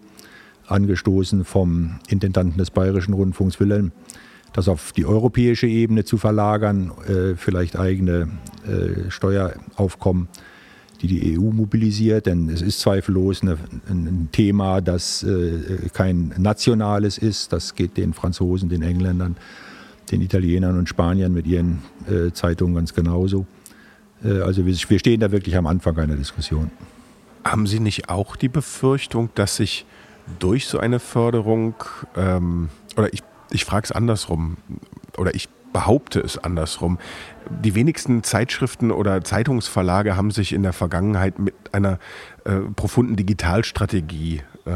angestoßen 0.67 1.45
vom 1.45 1.99
Intendanten 2.09 2.59
des 2.59 2.71
Bayerischen 2.71 3.15
Rundfunks 3.15 3.61
Wilhelm, 3.61 3.93
das 4.53 4.69
auf 4.69 4.93
die 4.93 5.07
europäische 5.07 5.67
Ebene 5.67 6.05
zu 6.05 6.19
verlagern, 6.19 6.93
äh, 7.07 7.37
vielleicht 7.37 7.77
eigene 7.77 8.29
äh, 8.67 9.11
Steueraufkommen, 9.11 10.29
die 11.01 11.07
die 11.07 11.39
EU 11.39 11.51
mobilisiert. 11.51 12.27
Denn 12.27 12.49
es 12.49 12.63
ist 12.63 12.81
zweifellos 12.81 13.43
eine, 13.43 13.59
ein 13.89 14.29
Thema, 14.33 14.81
das 14.81 15.23
äh, 15.23 15.89
kein 15.93 16.35
nationales 16.37 17.19
ist. 17.19 17.53
Das 17.53 17.75
geht 17.75 17.97
den 17.97 18.13
Franzosen, 18.13 18.69
den 18.69 18.83
Engländern, 18.83 19.37
den 20.11 20.21
Italienern 20.21 20.79
und 20.79 20.89
Spaniern 20.89 21.33
mit 21.33 21.47
ihren 21.47 21.83
äh, 22.09 22.33
Zeitungen 22.33 22.75
ganz 22.75 22.95
genauso. 22.95 23.47
Äh, 24.23 24.41
also 24.41 24.67
wir, 24.67 24.75
wir 24.75 24.99
stehen 24.99 25.21
da 25.21 25.33
wirklich 25.33 25.57
am 25.57 25.67
Anfang 25.67 25.99
einer 25.99 26.17
Diskussion. 26.17 26.71
Haben 27.45 27.67
Sie 27.67 27.81
nicht 27.81 28.09
auch 28.09 28.37
die 28.37 28.49
Befürchtung, 28.49 29.31
dass 29.35 29.57
sich 29.57 29.87
durch 30.39 30.67
so 30.67 30.79
eine 30.79 31.01
Förderung, 31.01 31.75
ähm, 32.17 32.69
oder 32.97 33.13
ich 33.13 33.23
ich 33.53 33.65
frage 33.65 33.85
es 33.85 33.93
andersrum 33.93 34.57
oder 35.17 35.35
ich 35.35 35.49
behaupte 35.73 36.21
es 36.21 36.39
andersrum. 36.39 36.99
Die 37.51 37.75
wenigsten 37.75 38.23
Zeitschriften 38.23 38.91
oder 38.91 39.25
Zeitungsverlage 39.25 40.17
haben 40.17 40.31
sich 40.31 40.53
in 40.53 40.63
der 40.63 40.73
Vergangenheit 40.73 41.39
mit 41.39 41.55
einer 41.73 41.99
äh, 42.45 42.57
profunden 42.77 43.17
Digitalstrategie 43.17 44.43
äh, 44.67 44.71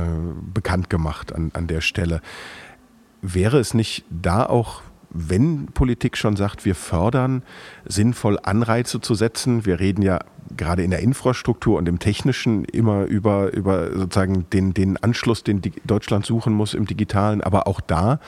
bekannt 0.53 0.91
gemacht 0.91 1.35
an, 1.35 1.51
an 1.55 1.67
der 1.67 1.81
Stelle. 1.81 2.21
Wäre 3.23 3.59
es 3.59 3.75
nicht 3.75 4.05
da 4.11 4.47
auch 4.47 4.83
wenn 5.19 5.67
Politik 5.67 6.17
schon 6.17 6.37
sagt, 6.37 6.65
wir 6.65 6.75
fördern, 6.75 7.43
sinnvoll 7.87 8.39
Anreize 8.43 9.01
zu 9.01 9.15
setzen. 9.15 9.65
Wir 9.65 9.81
reden 9.81 10.03
ja 10.03 10.19
gerade 10.57 10.83
in 10.83 10.91
der 10.91 11.01
Infrastruktur 11.01 11.79
und 11.79 11.89
im 11.89 11.99
Technischen 11.99 12.65
immer 12.65 13.05
über, 13.05 13.53
über 13.53 13.93
sozusagen 13.93 14.49
den, 14.51 14.75
den 14.75 14.97
Anschluss, 14.99 15.43
den 15.43 15.63
Deutschland 15.85 16.27
suchen 16.27 16.53
muss 16.53 16.75
im 16.75 16.87
Digitalen, 16.87 17.41
aber 17.41 17.67
auch 17.67 17.81
da 17.81 18.21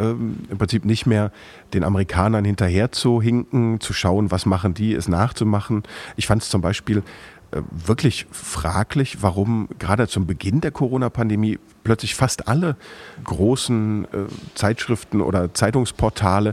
ähm, 0.00 0.38
im 0.50 0.58
Prinzip 0.58 0.84
nicht 0.84 1.06
mehr 1.06 1.30
den 1.74 1.84
Amerikanern 1.84 2.44
hinterher 2.44 2.90
zu 2.92 3.20
hinken, 3.22 3.80
zu 3.80 3.92
schauen, 3.92 4.30
was 4.30 4.46
machen 4.46 4.74
die, 4.74 4.94
es 4.94 5.08
nachzumachen. 5.08 5.82
Ich 6.16 6.26
fand 6.26 6.42
es 6.42 6.48
zum 6.48 6.60
Beispiel 6.60 7.02
äh, 7.52 7.62
wirklich 7.70 8.26
fraglich, 8.30 9.22
warum 9.22 9.68
gerade 9.78 10.06
zum 10.06 10.26
Beginn 10.26 10.60
der 10.60 10.70
Corona-Pandemie 10.70 11.58
plötzlich 11.82 12.14
fast 12.14 12.46
alle 12.46 12.76
großen 13.24 14.04
äh, 14.04 14.08
Zeitschriften 14.54 15.20
oder 15.20 15.52
Zeitungsportale 15.52 16.50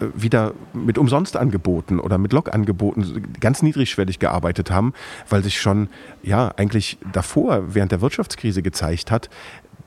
äh, 0.00 0.06
wieder 0.14 0.54
mit 0.72 0.98
Umsonstangeboten 0.98 2.00
oder 2.00 2.18
mit 2.18 2.32
Log-Angeboten 2.32 3.22
ganz 3.38 3.62
niedrigschwellig 3.62 4.18
gearbeitet 4.18 4.72
haben, 4.72 4.92
weil 5.28 5.44
sich 5.44 5.60
schon 5.60 5.88
ja 6.22 6.48
eigentlich 6.56 6.98
davor 7.12 7.74
während 7.74 7.92
der 7.92 8.00
Wirtschaftskrise 8.00 8.62
gezeigt 8.62 9.12
hat, 9.12 9.30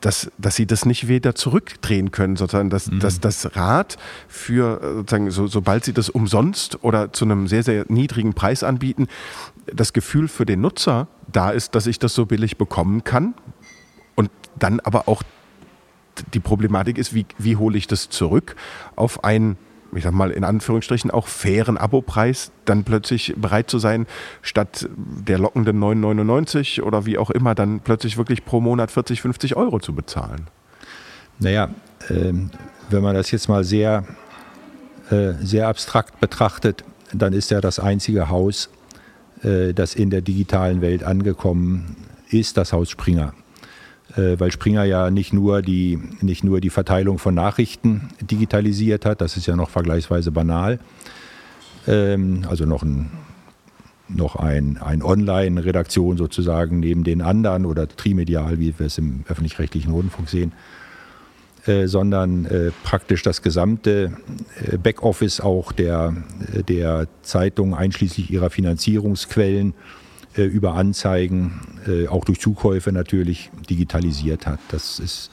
dass, 0.04 0.30
dass 0.38 0.58
sie 0.58 0.66
das 0.66 0.86
nicht 0.86 1.08
wieder 1.08 1.34
zurückdrehen 1.34 2.12
können, 2.12 2.36
sozusagen, 2.36 2.70
dass, 2.70 2.92
mhm. 2.92 3.00
dass 3.00 3.22
das 3.22 3.56
Rad 3.56 3.98
für, 4.28 4.82
äh, 4.82 4.94
sozusagen, 4.96 5.32
so, 5.32 5.48
sobald 5.48 5.86
sie 5.86 5.94
das 5.94 6.10
umsonst 6.10 6.84
oder 6.84 7.14
zu 7.14 7.24
einem 7.24 7.48
sehr, 7.48 7.64
sehr 7.64 7.86
niedrigen 7.88 8.34
Preis 8.34 8.64
anbieten, 8.64 9.08
das 9.66 9.94
Gefühl 9.94 10.28
für 10.28 10.46
den 10.46 10.60
Nutzer 10.60 11.08
da 11.32 11.52
ist, 11.52 11.74
dass 11.74 11.88
ich 11.88 12.00
das 12.00 12.14
so 12.14 12.26
billig 12.26 12.58
bekommen 12.58 13.06
kann 13.06 13.34
und 14.16 14.30
dann 14.60 14.82
aber 14.82 15.08
auch 15.08 15.24
die 16.34 16.42
Problematik 16.42 16.98
ist, 16.98 17.14
wie, 17.14 17.26
wie 17.38 17.56
hole 17.56 17.78
ich 17.78 17.88
das 17.88 18.10
zurück 18.10 18.58
auf 18.98 19.24
ein 19.24 19.58
ich 19.96 20.04
sag 20.04 20.14
mal 20.14 20.32
in 20.32 20.44
Anführungsstrichen 20.44 21.12
auch 21.12 21.28
fairen 21.28 21.78
Abopreis 21.78 22.52
dann 22.66 22.84
plötzlich 22.84 23.34
bereit 23.38 23.70
zu 23.70 23.80
sein, 23.80 24.08
statt 24.42 24.88
der 24.96 25.40
lockenden 25.40 25.80
9,99 25.80 26.82
oder 26.82 27.06
wie 27.06 27.18
auch 27.18 27.30
immer 27.30 27.56
dann 27.56 27.80
plötzlich 27.80 28.18
wirklich 28.18 28.46
pro 28.46 28.62
Monat 28.62 28.92
40, 28.92 29.22
50 29.22 29.56
Euro 29.56 29.80
zu 29.80 29.94
bezahlen? 29.94 30.48
Naja, 31.40 31.70
äh, 32.10 32.34
wenn 32.90 33.04
man 33.04 33.16
das 33.16 33.32
jetzt 33.32 33.50
mal 33.50 33.64
sehr, 33.64 34.06
äh, 35.10 35.34
sehr 35.42 35.68
abstrakt 35.68 36.20
betrachtet, 36.20 36.84
dann 37.14 37.34
ist 37.34 37.52
ja 37.52 37.62
das 37.62 37.80
einzige 37.80 38.30
Haus, 38.30 38.70
äh, 39.44 39.74
das 39.74 39.96
in 39.96 40.10
der 40.10 40.22
digitalen 40.22 40.82
Welt 40.82 41.04
angekommen 41.04 41.96
ist, 42.30 42.58
das 42.58 42.74
Haus 42.74 42.90
Springer. 42.90 43.34
Äh, 44.16 44.40
weil 44.40 44.52
Springer 44.52 44.84
ja 44.84 45.10
nicht 45.10 45.34
nur, 45.34 45.62
die, 45.62 46.00
nicht 46.22 46.44
nur 46.44 46.62
die 46.62 46.70
Verteilung 46.70 47.18
von 47.18 47.34
Nachrichten 47.34 48.10
digitalisiert 48.22 49.06
hat, 49.06 49.22
das 49.22 49.38
ist 49.38 49.48
ja 49.48 49.56
noch 49.56 49.70
vergleichsweise 49.70 50.32
banal, 50.32 50.80
ähm, 51.88 52.46
also 52.48 52.66
noch 52.66 52.84
ein, 52.84 53.12
noch 54.10 54.36
ein, 54.36 54.78
ein 54.78 55.02
Online-Redaktion 55.02 56.18
sozusagen 56.18 56.80
neben 56.80 57.04
den 57.04 57.22
anderen 57.22 57.66
oder 57.66 57.88
trimedial, 57.88 58.60
wie 58.60 58.78
wir 58.78 58.86
es 58.86 59.00
im 59.00 59.24
öffentlich-rechtlichen 59.28 59.92
Rundfunk 59.92 60.30
sehen, 60.30 60.52
äh, 61.66 61.88
sondern 61.88 62.46
äh, 62.46 62.72
praktisch 62.84 63.24
das 63.24 63.42
gesamte 63.42 64.12
äh, 64.70 64.78
Backoffice 64.78 65.42
auch 65.42 65.72
der, 65.72 66.14
der 66.68 67.08
Zeitung 67.24 67.74
einschließlich 67.74 68.30
ihrer 68.30 68.52
Finanzierungsquellen 68.52 69.74
über 70.42 70.74
Anzeigen, 70.76 71.62
äh, 71.88 72.08
auch 72.08 72.26
durch 72.26 72.40
Zukäufe 72.40 72.92
natürlich 72.92 73.52
digitalisiert 73.70 74.48
hat. 74.48 74.60
Das 74.70 75.00
ist 75.00 75.30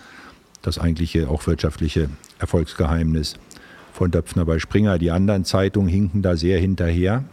das 0.63 0.79
eigentliche 0.79 1.29
auch 1.29 1.47
wirtschaftliche 1.47 2.11
Erfolgsgeheimnis 2.39 3.35
von 3.93 4.11
Döpfner 4.11 4.45
bei 4.45 4.59
Springer. 4.59 4.99
Die 4.99 5.11
anderen 5.11 5.45
Zeitungen 5.45 5.89
hinken 5.89 6.23
da 6.23 6.37
sehr 6.37 6.59
hinterher. 6.59 7.25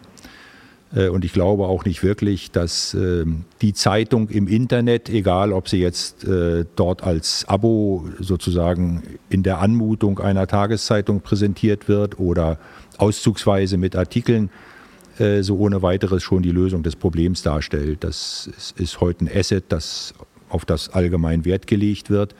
Äh, 0.95 1.09
und 1.09 1.25
ich 1.25 1.33
glaube 1.33 1.65
auch 1.65 1.83
nicht 1.83 2.03
wirklich, 2.03 2.51
dass 2.51 2.93
ähm, 2.93 3.43
die 3.61 3.73
Zeitung 3.73 4.29
im 4.29 4.47
Internet, 4.47 5.09
egal 5.09 5.51
ob 5.51 5.67
sie 5.67 5.79
jetzt 5.79 6.25
dort 6.75 7.03
als 7.03 7.45
Abo 7.47 8.07
sozusagen 8.19 9.03
in 9.29 9.43
der 9.43 9.59
Anmutung 9.59 10.19
einer 10.19 10.47
Tageszeitung 10.47 11.21
präsentiert 11.21 11.89
wird 11.89 12.19
oder 12.19 12.59
auszugsweise 12.97 13.77
mit 13.77 13.95
Artikeln, 13.95 14.49
äh, 15.19 15.41
so 15.41 15.57
ohne 15.57 15.81
weiteres 15.81 16.21
schon 16.21 16.43
die 16.43 16.51
Lösung 16.51 16.83
des 16.83 16.95
Problems 16.95 17.41
darstellt. 17.41 18.03
Das 18.03 18.49
ist, 18.77 19.01
heute 19.01 19.25
ein 19.25 19.29
Asset, 19.33 19.65
das 19.69 20.13
auf 20.49 20.63
das 20.63 20.89
allgemein 20.89 21.43
Wert 21.43 21.65
gelegt 21.65 22.11
wird, 22.11 22.35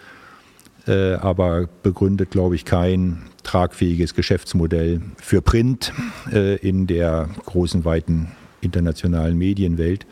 äh, 0.88 1.14
aber 1.14 1.68
begründet, 1.82 2.30
glaube 2.30 2.56
ich, 2.56 2.66
kein 2.66 3.24
tragfähiges 3.42 4.14
Geschäftsmodell 4.14 5.02
für 5.18 5.42
Print 5.42 5.92
äh, 6.32 6.58
in 6.58 6.86
der 6.86 7.30
großen, 7.46 7.84
weiten 7.84 8.32
internationalen 8.62 9.38
Medienwelt. 9.38 10.06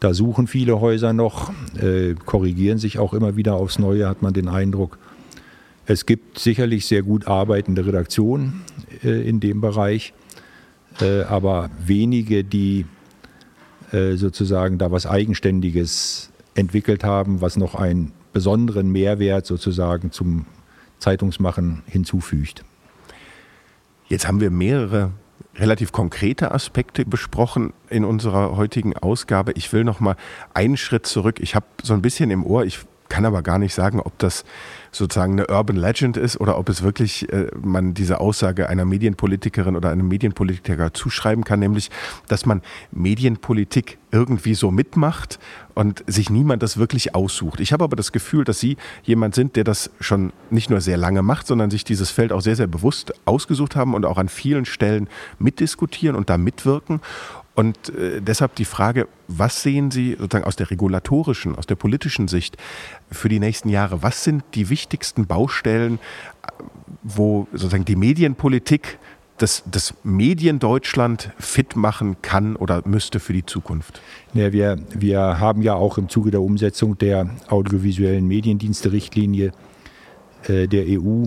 Da 0.00 0.14
suchen 0.14 0.46
viele 0.46 0.78
Häuser 0.78 1.14
noch, 1.14 1.50
korrigieren 2.26 2.76
sich 2.76 2.98
auch 2.98 3.14
immer 3.14 3.34
wieder 3.36 3.54
aufs 3.54 3.78
Neue, 3.78 4.06
hat 4.06 4.20
man 4.20 4.34
den 4.34 4.46
Eindruck. 4.46 4.98
Es 5.86 6.04
gibt 6.04 6.38
sicherlich 6.38 6.84
sehr 6.84 7.02
gut 7.02 7.26
arbeitende 7.26 7.86
Redaktionen 7.86 8.60
in 9.02 9.40
dem 9.40 9.62
Bereich, 9.62 10.12
äh, 11.00 11.22
aber 11.22 11.70
wenige, 11.84 12.44
die 12.44 12.86
äh, 13.92 14.16
sozusagen 14.16 14.78
da 14.78 14.90
was 14.90 15.06
Eigenständiges 15.06 16.30
entwickelt 16.54 17.04
haben, 17.04 17.40
was 17.40 17.56
noch 17.56 17.74
einen 17.74 18.12
besonderen 18.32 18.90
Mehrwert 18.90 19.46
sozusagen 19.46 20.10
zum 20.10 20.46
Zeitungsmachen 20.98 21.82
hinzufügt. 21.86 22.64
Jetzt 24.08 24.26
haben 24.26 24.40
wir 24.40 24.50
mehrere 24.50 25.12
relativ 25.56 25.92
konkrete 25.92 26.52
Aspekte 26.52 27.04
besprochen 27.04 27.72
in 27.88 28.04
unserer 28.04 28.56
heutigen 28.56 28.96
Ausgabe. 28.96 29.52
Ich 29.52 29.72
will 29.72 29.84
noch 29.84 30.00
mal 30.00 30.16
einen 30.54 30.76
Schritt 30.76 31.06
zurück. 31.06 31.40
Ich 31.40 31.54
habe 31.54 31.66
so 31.82 31.94
ein 31.94 32.02
bisschen 32.02 32.30
im 32.30 32.44
Ohr, 32.44 32.64
ich 32.64 32.80
kann 33.16 33.24
aber 33.24 33.40
gar 33.40 33.58
nicht 33.58 33.72
sagen, 33.72 33.98
ob 33.98 34.18
das 34.18 34.44
sozusagen 34.92 35.32
eine 35.32 35.46
Urban 35.46 35.76
Legend 35.76 36.18
ist 36.18 36.38
oder 36.38 36.58
ob 36.58 36.68
es 36.68 36.82
wirklich 36.82 37.32
äh, 37.32 37.46
man 37.58 37.94
diese 37.94 38.20
Aussage 38.20 38.68
einer 38.68 38.84
Medienpolitikerin 38.84 39.74
oder 39.74 39.88
einem 39.88 40.06
Medienpolitiker 40.06 40.92
zuschreiben 40.92 41.42
kann, 41.42 41.58
nämlich, 41.58 41.90
dass 42.28 42.44
man 42.44 42.60
Medienpolitik 42.92 43.96
irgendwie 44.12 44.54
so 44.54 44.70
mitmacht 44.70 45.38
und 45.74 46.04
sich 46.06 46.28
niemand 46.28 46.62
das 46.62 46.76
wirklich 46.76 47.14
aussucht. 47.14 47.60
Ich 47.60 47.72
habe 47.72 47.84
aber 47.84 47.96
das 47.96 48.12
Gefühl, 48.12 48.44
dass 48.44 48.60
Sie 48.60 48.76
jemand 49.02 49.34
sind, 49.34 49.56
der 49.56 49.64
das 49.64 49.90
schon 49.98 50.34
nicht 50.50 50.68
nur 50.68 50.82
sehr 50.82 50.98
lange 50.98 51.22
macht, 51.22 51.46
sondern 51.46 51.70
sich 51.70 51.84
dieses 51.84 52.10
Feld 52.10 52.32
auch 52.32 52.42
sehr, 52.42 52.56
sehr 52.56 52.66
bewusst 52.66 53.14
ausgesucht 53.24 53.76
haben 53.76 53.94
und 53.94 54.04
auch 54.04 54.18
an 54.18 54.28
vielen 54.28 54.66
Stellen 54.66 55.08
mitdiskutieren 55.38 56.16
und 56.16 56.28
da 56.28 56.36
mitwirken. 56.36 57.00
Und 57.56 57.88
äh, 57.88 58.20
deshalb 58.20 58.54
die 58.54 58.66
Frage, 58.66 59.08
was 59.28 59.62
sehen 59.62 59.90
Sie 59.90 60.12
sozusagen 60.12 60.44
aus 60.44 60.56
der 60.56 60.70
regulatorischen, 60.70 61.56
aus 61.56 61.66
der 61.66 61.74
politischen 61.74 62.28
Sicht 62.28 62.58
für 63.10 63.30
die 63.30 63.40
nächsten 63.40 63.70
Jahre? 63.70 64.02
Was 64.02 64.22
sind 64.22 64.44
die 64.54 64.68
wichtigsten 64.68 65.26
Baustellen, 65.26 65.98
wo 67.02 67.48
sozusagen 67.52 67.86
die 67.86 67.96
Medienpolitik 67.96 68.98
das, 69.38 69.62
das 69.70 69.94
Mediendeutschland 70.02 71.30
fit 71.38 71.76
machen 71.76 72.16
kann 72.20 72.56
oder 72.56 72.82
müsste 72.86 73.20
für 73.20 73.32
die 73.32 73.46
Zukunft? 73.46 74.02
Ja, 74.34 74.52
wir, 74.52 74.78
wir 74.94 75.40
haben 75.40 75.62
ja 75.62 75.74
auch 75.74 75.96
im 75.96 76.10
Zuge 76.10 76.30
der 76.30 76.42
Umsetzung 76.42 76.98
der 76.98 77.30
audiovisuellen 77.48 78.28
Mediendienste-Richtlinie 78.28 79.52
äh, 80.46 80.68
der 80.68 80.84
EU 81.00 81.24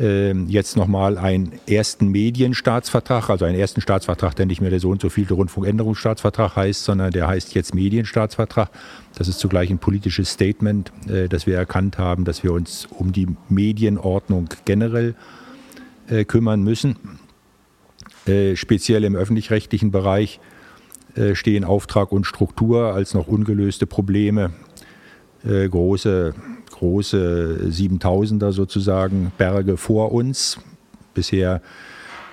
ähm, 0.00 0.48
jetzt 0.48 0.76
nochmal 0.76 1.18
einen 1.18 1.52
ersten 1.68 2.08
Medienstaatsvertrag, 2.08 3.28
also 3.28 3.44
einen 3.44 3.58
ersten 3.58 3.82
Staatsvertrag, 3.82 4.34
der 4.34 4.46
nicht 4.46 4.62
mehr 4.62 4.70
der 4.70 4.80
so 4.80 4.88
und 4.88 5.02
so 5.02 5.10
vielte 5.10 5.34
Rundfunkänderungsstaatsvertrag 5.34 6.56
heißt, 6.56 6.84
sondern 6.84 7.10
der 7.10 7.28
heißt 7.28 7.54
jetzt 7.54 7.74
Medienstaatsvertrag. 7.74 8.70
Das 9.14 9.28
ist 9.28 9.38
zugleich 9.38 9.68
ein 9.68 9.78
politisches 9.78 10.30
Statement, 10.30 10.90
äh, 11.06 11.28
dass 11.28 11.46
wir 11.46 11.54
erkannt 11.56 11.98
haben, 11.98 12.24
dass 12.24 12.42
wir 12.42 12.52
uns 12.52 12.88
um 12.90 13.12
die 13.12 13.26
Medienordnung 13.50 14.48
generell 14.64 15.14
äh, 16.08 16.24
kümmern 16.24 16.62
müssen. 16.62 16.96
Äh, 18.26 18.56
speziell 18.56 19.04
im 19.04 19.14
öffentlich-rechtlichen 19.14 19.90
Bereich 19.90 20.40
stehen 21.32 21.64
Auftrag 21.64 22.12
und 22.12 22.22
Struktur 22.22 22.94
als 22.94 23.14
noch 23.14 23.26
ungelöste 23.26 23.84
Probleme. 23.84 24.52
Große 25.42 26.34
große 26.80 27.66
7000er 27.68 28.52
sozusagen 28.52 29.32
Berge 29.36 29.76
vor 29.76 30.12
uns. 30.12 30.58
Bisher 31.12 31.60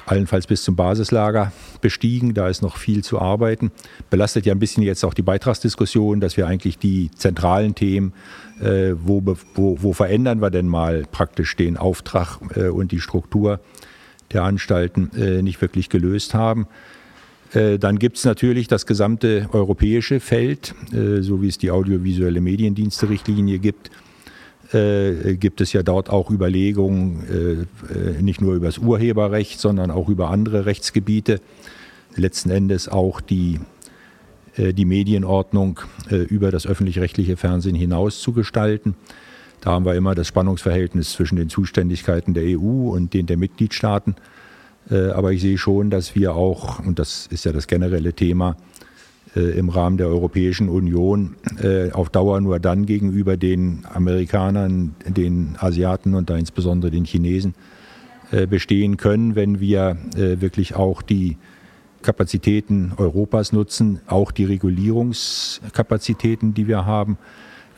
allenfalls 0.06 0.48
bis 0.48 0.64
zum 0.64 0.78
Basislager 0.78 1.52
bestiegen. 1.82 2.34
Da 2.34 2.48
ist 2.48 2.62
noch 2.62 2.78
viel 2.78 3.04
zu 3.04 3.20
arbeiten. 3.20 3.72
Belastet 4.10 4.46
ja 4.46 4.54
ein 4.54 4.60
bisschen 4.60 4.84
jetzt 4.84 5.04
auch 5.04 5.14
die 5.14 5.22
Beitragsdiskussion, 5.22 6.22
dass 6.22 6.38
wir 6.38 6.48
eigentlich 6.48 6.80
die 6.80 7.12
zentralen 7.12 7.76
Themen, 7.76 8.14
äh, 8.62 8.94
wo, 8.98 9.22
wo, 9.54 9.78
wo, 9.82 9.92
verändern 9.92 10.42
wir 10.42 10.50
denn 10.50 10.68
mal 10.68 11.04
praktisch 11.12 11.58
den 11.58 11.76
Auftrag 11.76 12.40
äh, 12.56 12.70
und 12.70 12.94
die 12.94 13.02
Struktur 13.02 13.60
der 14.32 14.44
Anstalten 14.44 15.12
äh, 15.18 15.42
nicht 15.42 15.60
wirklich 15.62 15.90
gelöst 15.90 16.34
haben. 16.34 16.68
Äh, 17.52 17.80
dann 17.80 18.00
gibt 18.00 18.16
es 18.16 18.24
natürlich 18.24 18.70
das 18.70 18.86
gesamte 18.86 19.50
europäische 19.52 20.22
Feld, 20.22 20.74
äh, 20.94 21.22
so 21.22 21.42
wie 21.42 21.50
es 21.50 21.58
die 21.58 21.70
audiovisuelle 21.70 22.40
Mediendienste-Richtlinie 22.40 23.60
gibt 23.60 23.92
äh, 24.74 25.38
gibt 25.38 25.62
es 25.62 25.72
ja 25.72 25.82
dort 25.82 26.10
auch 26.10 26.30
Überlegungen, 26.30 27.68
äh, 27.92 27.94
äh, 27.94 28.22
nicht 28.22 28.42
nur 28.42 28.56
über 28.56 28.66
das 28.66 28.78
Urheberrecht, 28.78 29.60
sondern 29.60 29.92
auch 29.92 30.10
über 30.10 30.30
andere 30.30 30.66
Rechtsgebiete. 30.66 31.40
Letzten 32.16 32.50
Endes 32.50 32.90
auch 32.90 33.22
die, 33.22 33.60
die 34.58 34.86
Medienordnung 34.86 35.82
über 36.10 36.50
das 36.50 36.66
öffentlich-rechtliche 36.66 37.38
Fernsehen 37.38 37.76
hinaus 37.76 38.22
zu 38.22 38.34
gestalten. 38.34 38.96
Da 39.62 39.74
haben 39.74 39.86
wir 39.86 39.94
immer 39.94 40.16
das 40.16 40.26
Spannungsverhältnis 40.28 41.12
zwischen 41.12 41.36
den 41.36 41.50
Zuständigkeiten 41.50 42.34
der 42.34 42.58
EU 42.58 42.90
und 42.90 43.14
den 43.14 43.28
der 43.28 43.38
Mitgliedstaaten. 43.38 44.16
Aber 44.90 45.32
ich 45.32 45.42
sehe 45.42 45.60
schon, 45.60 45.92
dass 45.92 46.16
wir 46.16 46.34
auch, 46.34 46.80
und 46.80 46.98
das 46.98 47.28
ist 47.28 47.46
ja 47.46 47.52
das 47.52 47.68
generelle 47.68 48.14
Thema, 48.14 48.58
im 49.36 49.70
Rahmen 49.70 49.98
der 49.98 50.08
Europäischen 50.08 50.70
Union 50.70 51.36
äh, 51.62 51.92
auf 51.92 52.10
Dauer 52.10 52.42
nur 52.42 52.60
dann 52.60 52.86
gegenüber 52.86 53.38
den 53.38 53.86
Amerikanern, 53.92 54.96
den 55.06 55.56
Asiaten 55.60 56.16
und 56.16 56.30
da 56.30 56.38
insbesondere 56.38 56.92
den 56.92 57.06
Chinesen 57.06 57.56
äh, 58.32 58.48
bestehen 58.48 58.98
können, 58.98 59.36
wenn 59.36 59.60
wir 59.60 59.98
wirklich 60.16 60.76
auch 60.76 61.02
die 61.02 61.38
Kapazitäten 62.02 62.94
Europas 62.98 63.52
nutzen, 63.52 64.00
auch 64.08 64.32
die 64.32 64.46
Regulierungskapazitäten, 64.46 66.54
die 66.54 66.68
wir 66.68 66.86
haben. 66.86 67.18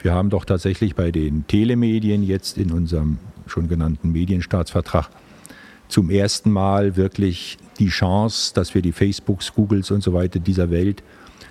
Wir 0.02 0.14
haben 0.14 0.30
doch 0.30 0.46
tatsächlich 0.46 0.96
bei 0.96 1.12
den 1.12 1.46
Telemedien 1.48 2.24
jetzt 2.24 2.58
in 2.58 2.72
unserem 2.72 3.18
schon 3.48 3.68
genannten 3.68 4.12
Medienstaatsvertrag 4.12 5.10
zum 5.88 6.10
ersten 6.10 6.52
Mal 6.52 6.96
wirklich 6.96 7.58
die 7.80 7.90
Chance, 7.90 8.54
dass 8.54 8.76
wir 8.76 8.82
die 8.82 8.92
Facebooks, 8.92 9.54
Googles 9.54 9.92
und 9.92 10.02
so 10.02 10.14
weiter 10.14 10.40
dieser 10.40 10.70
Welt 10.70 11.04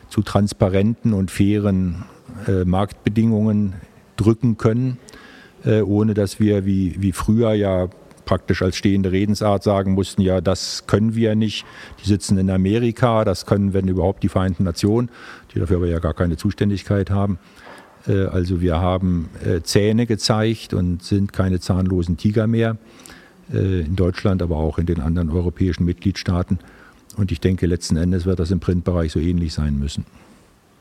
zu 0.09 0.23
transparenten 0.23 1.12
und 1.12 1.31
fairen 1.31 2.05
äh, 2.47 2.64
Marktbedingungen 2.64 3.75
drücken 4.16 4.57
können, 4.57 4.99
äh, 5.64 5.81
ohne 5.81 6.14
dass 6.14 6.40
wir 6.40 6.66
wie, 6.66 6.97
wie 7.01 7.12
früher 7.12 7.53
ja 7.55 7.88
praktisch 8.25 8.61
als 8.61 8.77
stehende 8.77 9.11
Redensart 9.11 9.62
sagen 9.62 9.92
mussten, 9.92 10.21
ja, 10.21 10.42
das 10.42 10.87
können 10.87 11.14
wir 11.14 11.35
nicht. 11.35 11.64
Die 12.03 12.09
sitzen 12.09 12.37
in 12.37 12.51
Amerika, 12.51 13.25
das 13.25 13.47
können, 13.47 13.73
wenn 13.73 13.88
überhaupt, 13.88 14.23
die 14.23 14.29
Vereinten 14.29 14.64
Nationen, 14.64 15.09
die 15.55 15.61
dafür 15.61 15.79
aber 15.79 15.87
ja 15.87 15.99
gar 15.99 16.14
keine 16.14 16.37
Zuständigkeit 16.37 17.11
haben. 17.11 17.38
Äh, 18.07 18.27
also 18.27 18.61
wir 18.61 18.81
haben 18.81 19.31
äh, 19.44 19.62
Zähne 19.62 20.07
gezeigt 20.07 20.75
und 20.75 21.03
sind 21.03 21.33
keine 21.33 21.61
zahnlosen 21.61 22.16
Tiger 22.18 22.47
mehr. 22.47 22.77
Äh, 23.53 23.81
in 23.81 23.97
Deutschland, 23.97 24.42
aber 24.42 24.57
auch 24.57 24.79
in 24.79 24.87
den 24.87 25.01
anderen 25.01 25.31
europäischen 25.31 25.85
Mitgliedstaaten. 25.85 26.59
Und 27.18 27.33
ich 27.33 27.40
denke, 27.40 27.66
letzten 27.66 27.96
Endes 27.96 28.26
wird 28.26 28.38
das 28.38 28.52
im 28.52 28.61
Printbereich 28.61 29.11
so 29.11 29.18
ähnlich 29.18 29.52
sein 29.52 29.76
müssen. 29.76 30.07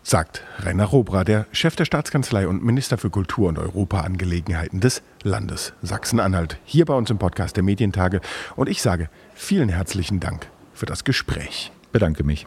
Sagt 0.03 0.43
Rainer 0.59 0.85
Robra, 0.85 1.23
der 1.23 1.47
Chef 1.51 1.75
der 1.75 1.83
Staatskanzlei 1.83 2.47
und 2.47 2.63
Minister 2.63 2.97
für 2.97 3.09
Kultur 3.09 3.49
und 3.49 3.57
Europaangelegenheiten 3.57 4.79
des 4.79 5.01
Landes 5.23 5.73
Sachsen-Anhalt, 5.81 6.59
hier 6.63 6.85
bei 6.85 6.93
uns 6.93 7.09
im 7.09 7.17
Podcast 7.17 7.57
der 7.57 7.63
Medientage. 7.63 8.21
Und 8.55 8.69
ich 8.69 8.81
sage 8.81 9.09
vielen 9.33 9.67
herzlichen 9.67 10.19
Dank 10.19 10.47
für 10.73 10.85
das 10.85 11.03
Gespräch. 11.03 11.71
Bedanke 11.91 12.23
mich. 12.23 12.45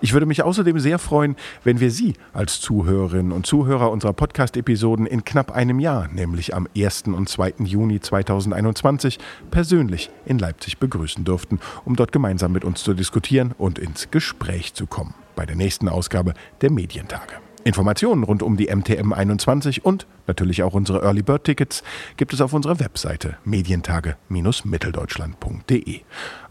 Ich 0.00 0.12
würde 0.12 0.26
mich 0.26 0.42
außerdem 0.42 0.78
sehr 0.78 0.98
freuen, 0.98 1.36
wenn 1.64 1.80
wir 1.80 1.90
Sie 1.90 2.14
als 2.32 2.60
Zuhörerinnen 2.60 3.32
und 3.32 3.46
Zuhörer 3.46 3.90
unserer 3.90 4.12
Podcast-Episoden 4.12 5.06
in 5.06 5.24
knapp 5.24 5.52
einem 5.52 5.80
Jahr, 5.80 6.08
nämlich 6.08 6.54
am 6.54 6.68
1. 6.76 7.04
und 7.06 7.28
2. 7.28 7.54
Juni 7.64 8.00
2021, 8.00 9.18
persönlich 9.50 10.10
in 10.26 10.38
Leipzig 10.38 10.78
begrüßen 10.78 11.24
dürften, 11.24 11.60
um 11.84 11.96
dort 11.96 12.12
gemeinsam 12.12 12.52
mit 12.52 12.64
uns 12.64 12.82
zu 12.82 12.94
diskutieren 12.94 13.54
und 13.56 13.78
ins 13.78 14.10
Gespräch 14.10 14.74
zu 14.74 14.86
kommen 14.86 15.14
bei 15.36 15.46
der 15.46 15.56
nächsten 15.56 15.88
Ausgabe 15.88 16.34
der 16.60 16.70
Medientage. 16.70 17.36
Informationen 17.64 18.22
rund 18.24 18.42
um 18.42 18.56
die 18.56 18.74
MTM 18.74 19.12
21 19.12 19.84
und 19.84 20.06
natürlich 20.26 20.62
auch 20.62 20.72
unsere 20.74 21.02
Early 21.02 21.22
Bird 21.22 21.44
Tickets 21.44 21.84
gibt 22.16 22.32
es 22.32 22.40
auf 22.40 22.54
unserer 22.54 22.80
Webseite 22.80 23.36
medientage-mitteldeutschland.de. 23.44 26.00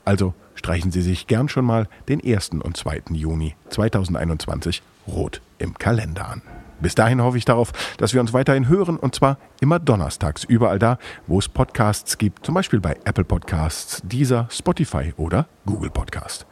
Also 0.06 0.36
streichen 0.60 0.92
Sie 0.92 1.02
sich 1.02 1.26
gern 1.26 1.48
schon 1.48 1.64
mal 1.64 1.88
den 2.10 2.22
1. 2.24 2.50
und 2.62 2.76
2. 2.76 3.04
Juni 3.14 3.56
2021 3.70 4.84
rot 5.08 5.42
im 5.58 5.74
Kalender 5.74 6.28
an. 6.28 6.42
Bis 6.82 6.96
dahin 6.96 7.22
hoffe 7.22 7.38
ich 7.38 7.46
darauf, 7.46 7.72
dass 7.98 8.14
wir 8.14 8.20
uns 8.22 8.34
weiterhin 8.34 8.68
hören 8.68 8.98
und 8.98 9.16
zwar 9.16 9.38
immer 9.62 9.80
donnerstags 9.80 10.44
überall 10.44 10.78
da, 10.78 10.98
wo 11.28 11.40
es 11.40 11.48
Podcasts 11.48 12.18
gibt, 12.18 12.46
zum 12.46 12.56
Beispiel 12.56 12.82
bei 12.82 12.98
Apple 13.06 13.24
Podcasts, 13.24 14.02
Deezer, 14.04 14.48
Spotify 14.52 15.14
oder 15.16 15.48
Google 15.66 15.90
Podcast. 15.90 16.46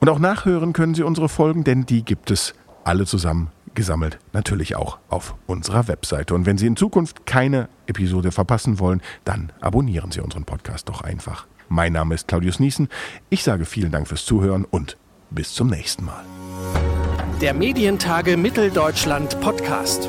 Und 0.00 0.08
auch 0.08 0.18
nachhören 0.18 0.72
können 0.72 0.94
Sie 0.94 1.02
unsere 1.02 1.28
Folgen, 1.28 1.62
denn 1.62 1.84
die 1.84 2.04
gibt 2.04 2.30
es 2.30 2.54
alle 2.84 3.04
zusammen 3.04 3.50
gesammelt, 3.74 4.18
natürlich 4.32 4.76
auch 4.76 4.98
auf 5.10 5.34
unserer 5.46 5.88
Webseite. 5.88 6.34
Und 6.34 6.46
wenn 6.46 6.56
Sie 6.56 6.66
in 6.66 6.76
Zukunft 6.76 7.26
keine 7.26 7.68
Episode 7.86 8.32
verpassen 8.32 8.78
wollen, 8.78 9.02
dann 9.24 9.52
abonnieren 9.60 10.10
Sie 10.10 10.20
unseren 10.20 10.44
Podcast 10.44 10.88
doch 10.88 11.02
einfach. 11.02 11.46
Mein 11.68 11.92
Name 11.92 12.14
ist 12.14 12.28
Claudius 12.28 12.60
Niesen. 12.60 12.88
Ich 13.30 13.42
sage 13.42 13.64
vielen 13.64 13.92
Dank 13.92 14.08
fürs 14.08 14.24
Zuhören 14.24 14.64
und 14.64 14.96
bis 15.30 15.54
zum 15.54 15.68
nächsten 15.68 16.04
Mal. 16.04 16.24
Der 17.40 17.54
Medientage 17.54 18.36
Mitteldeutschland 18.36 19.40
Podcast. 19.40 20.08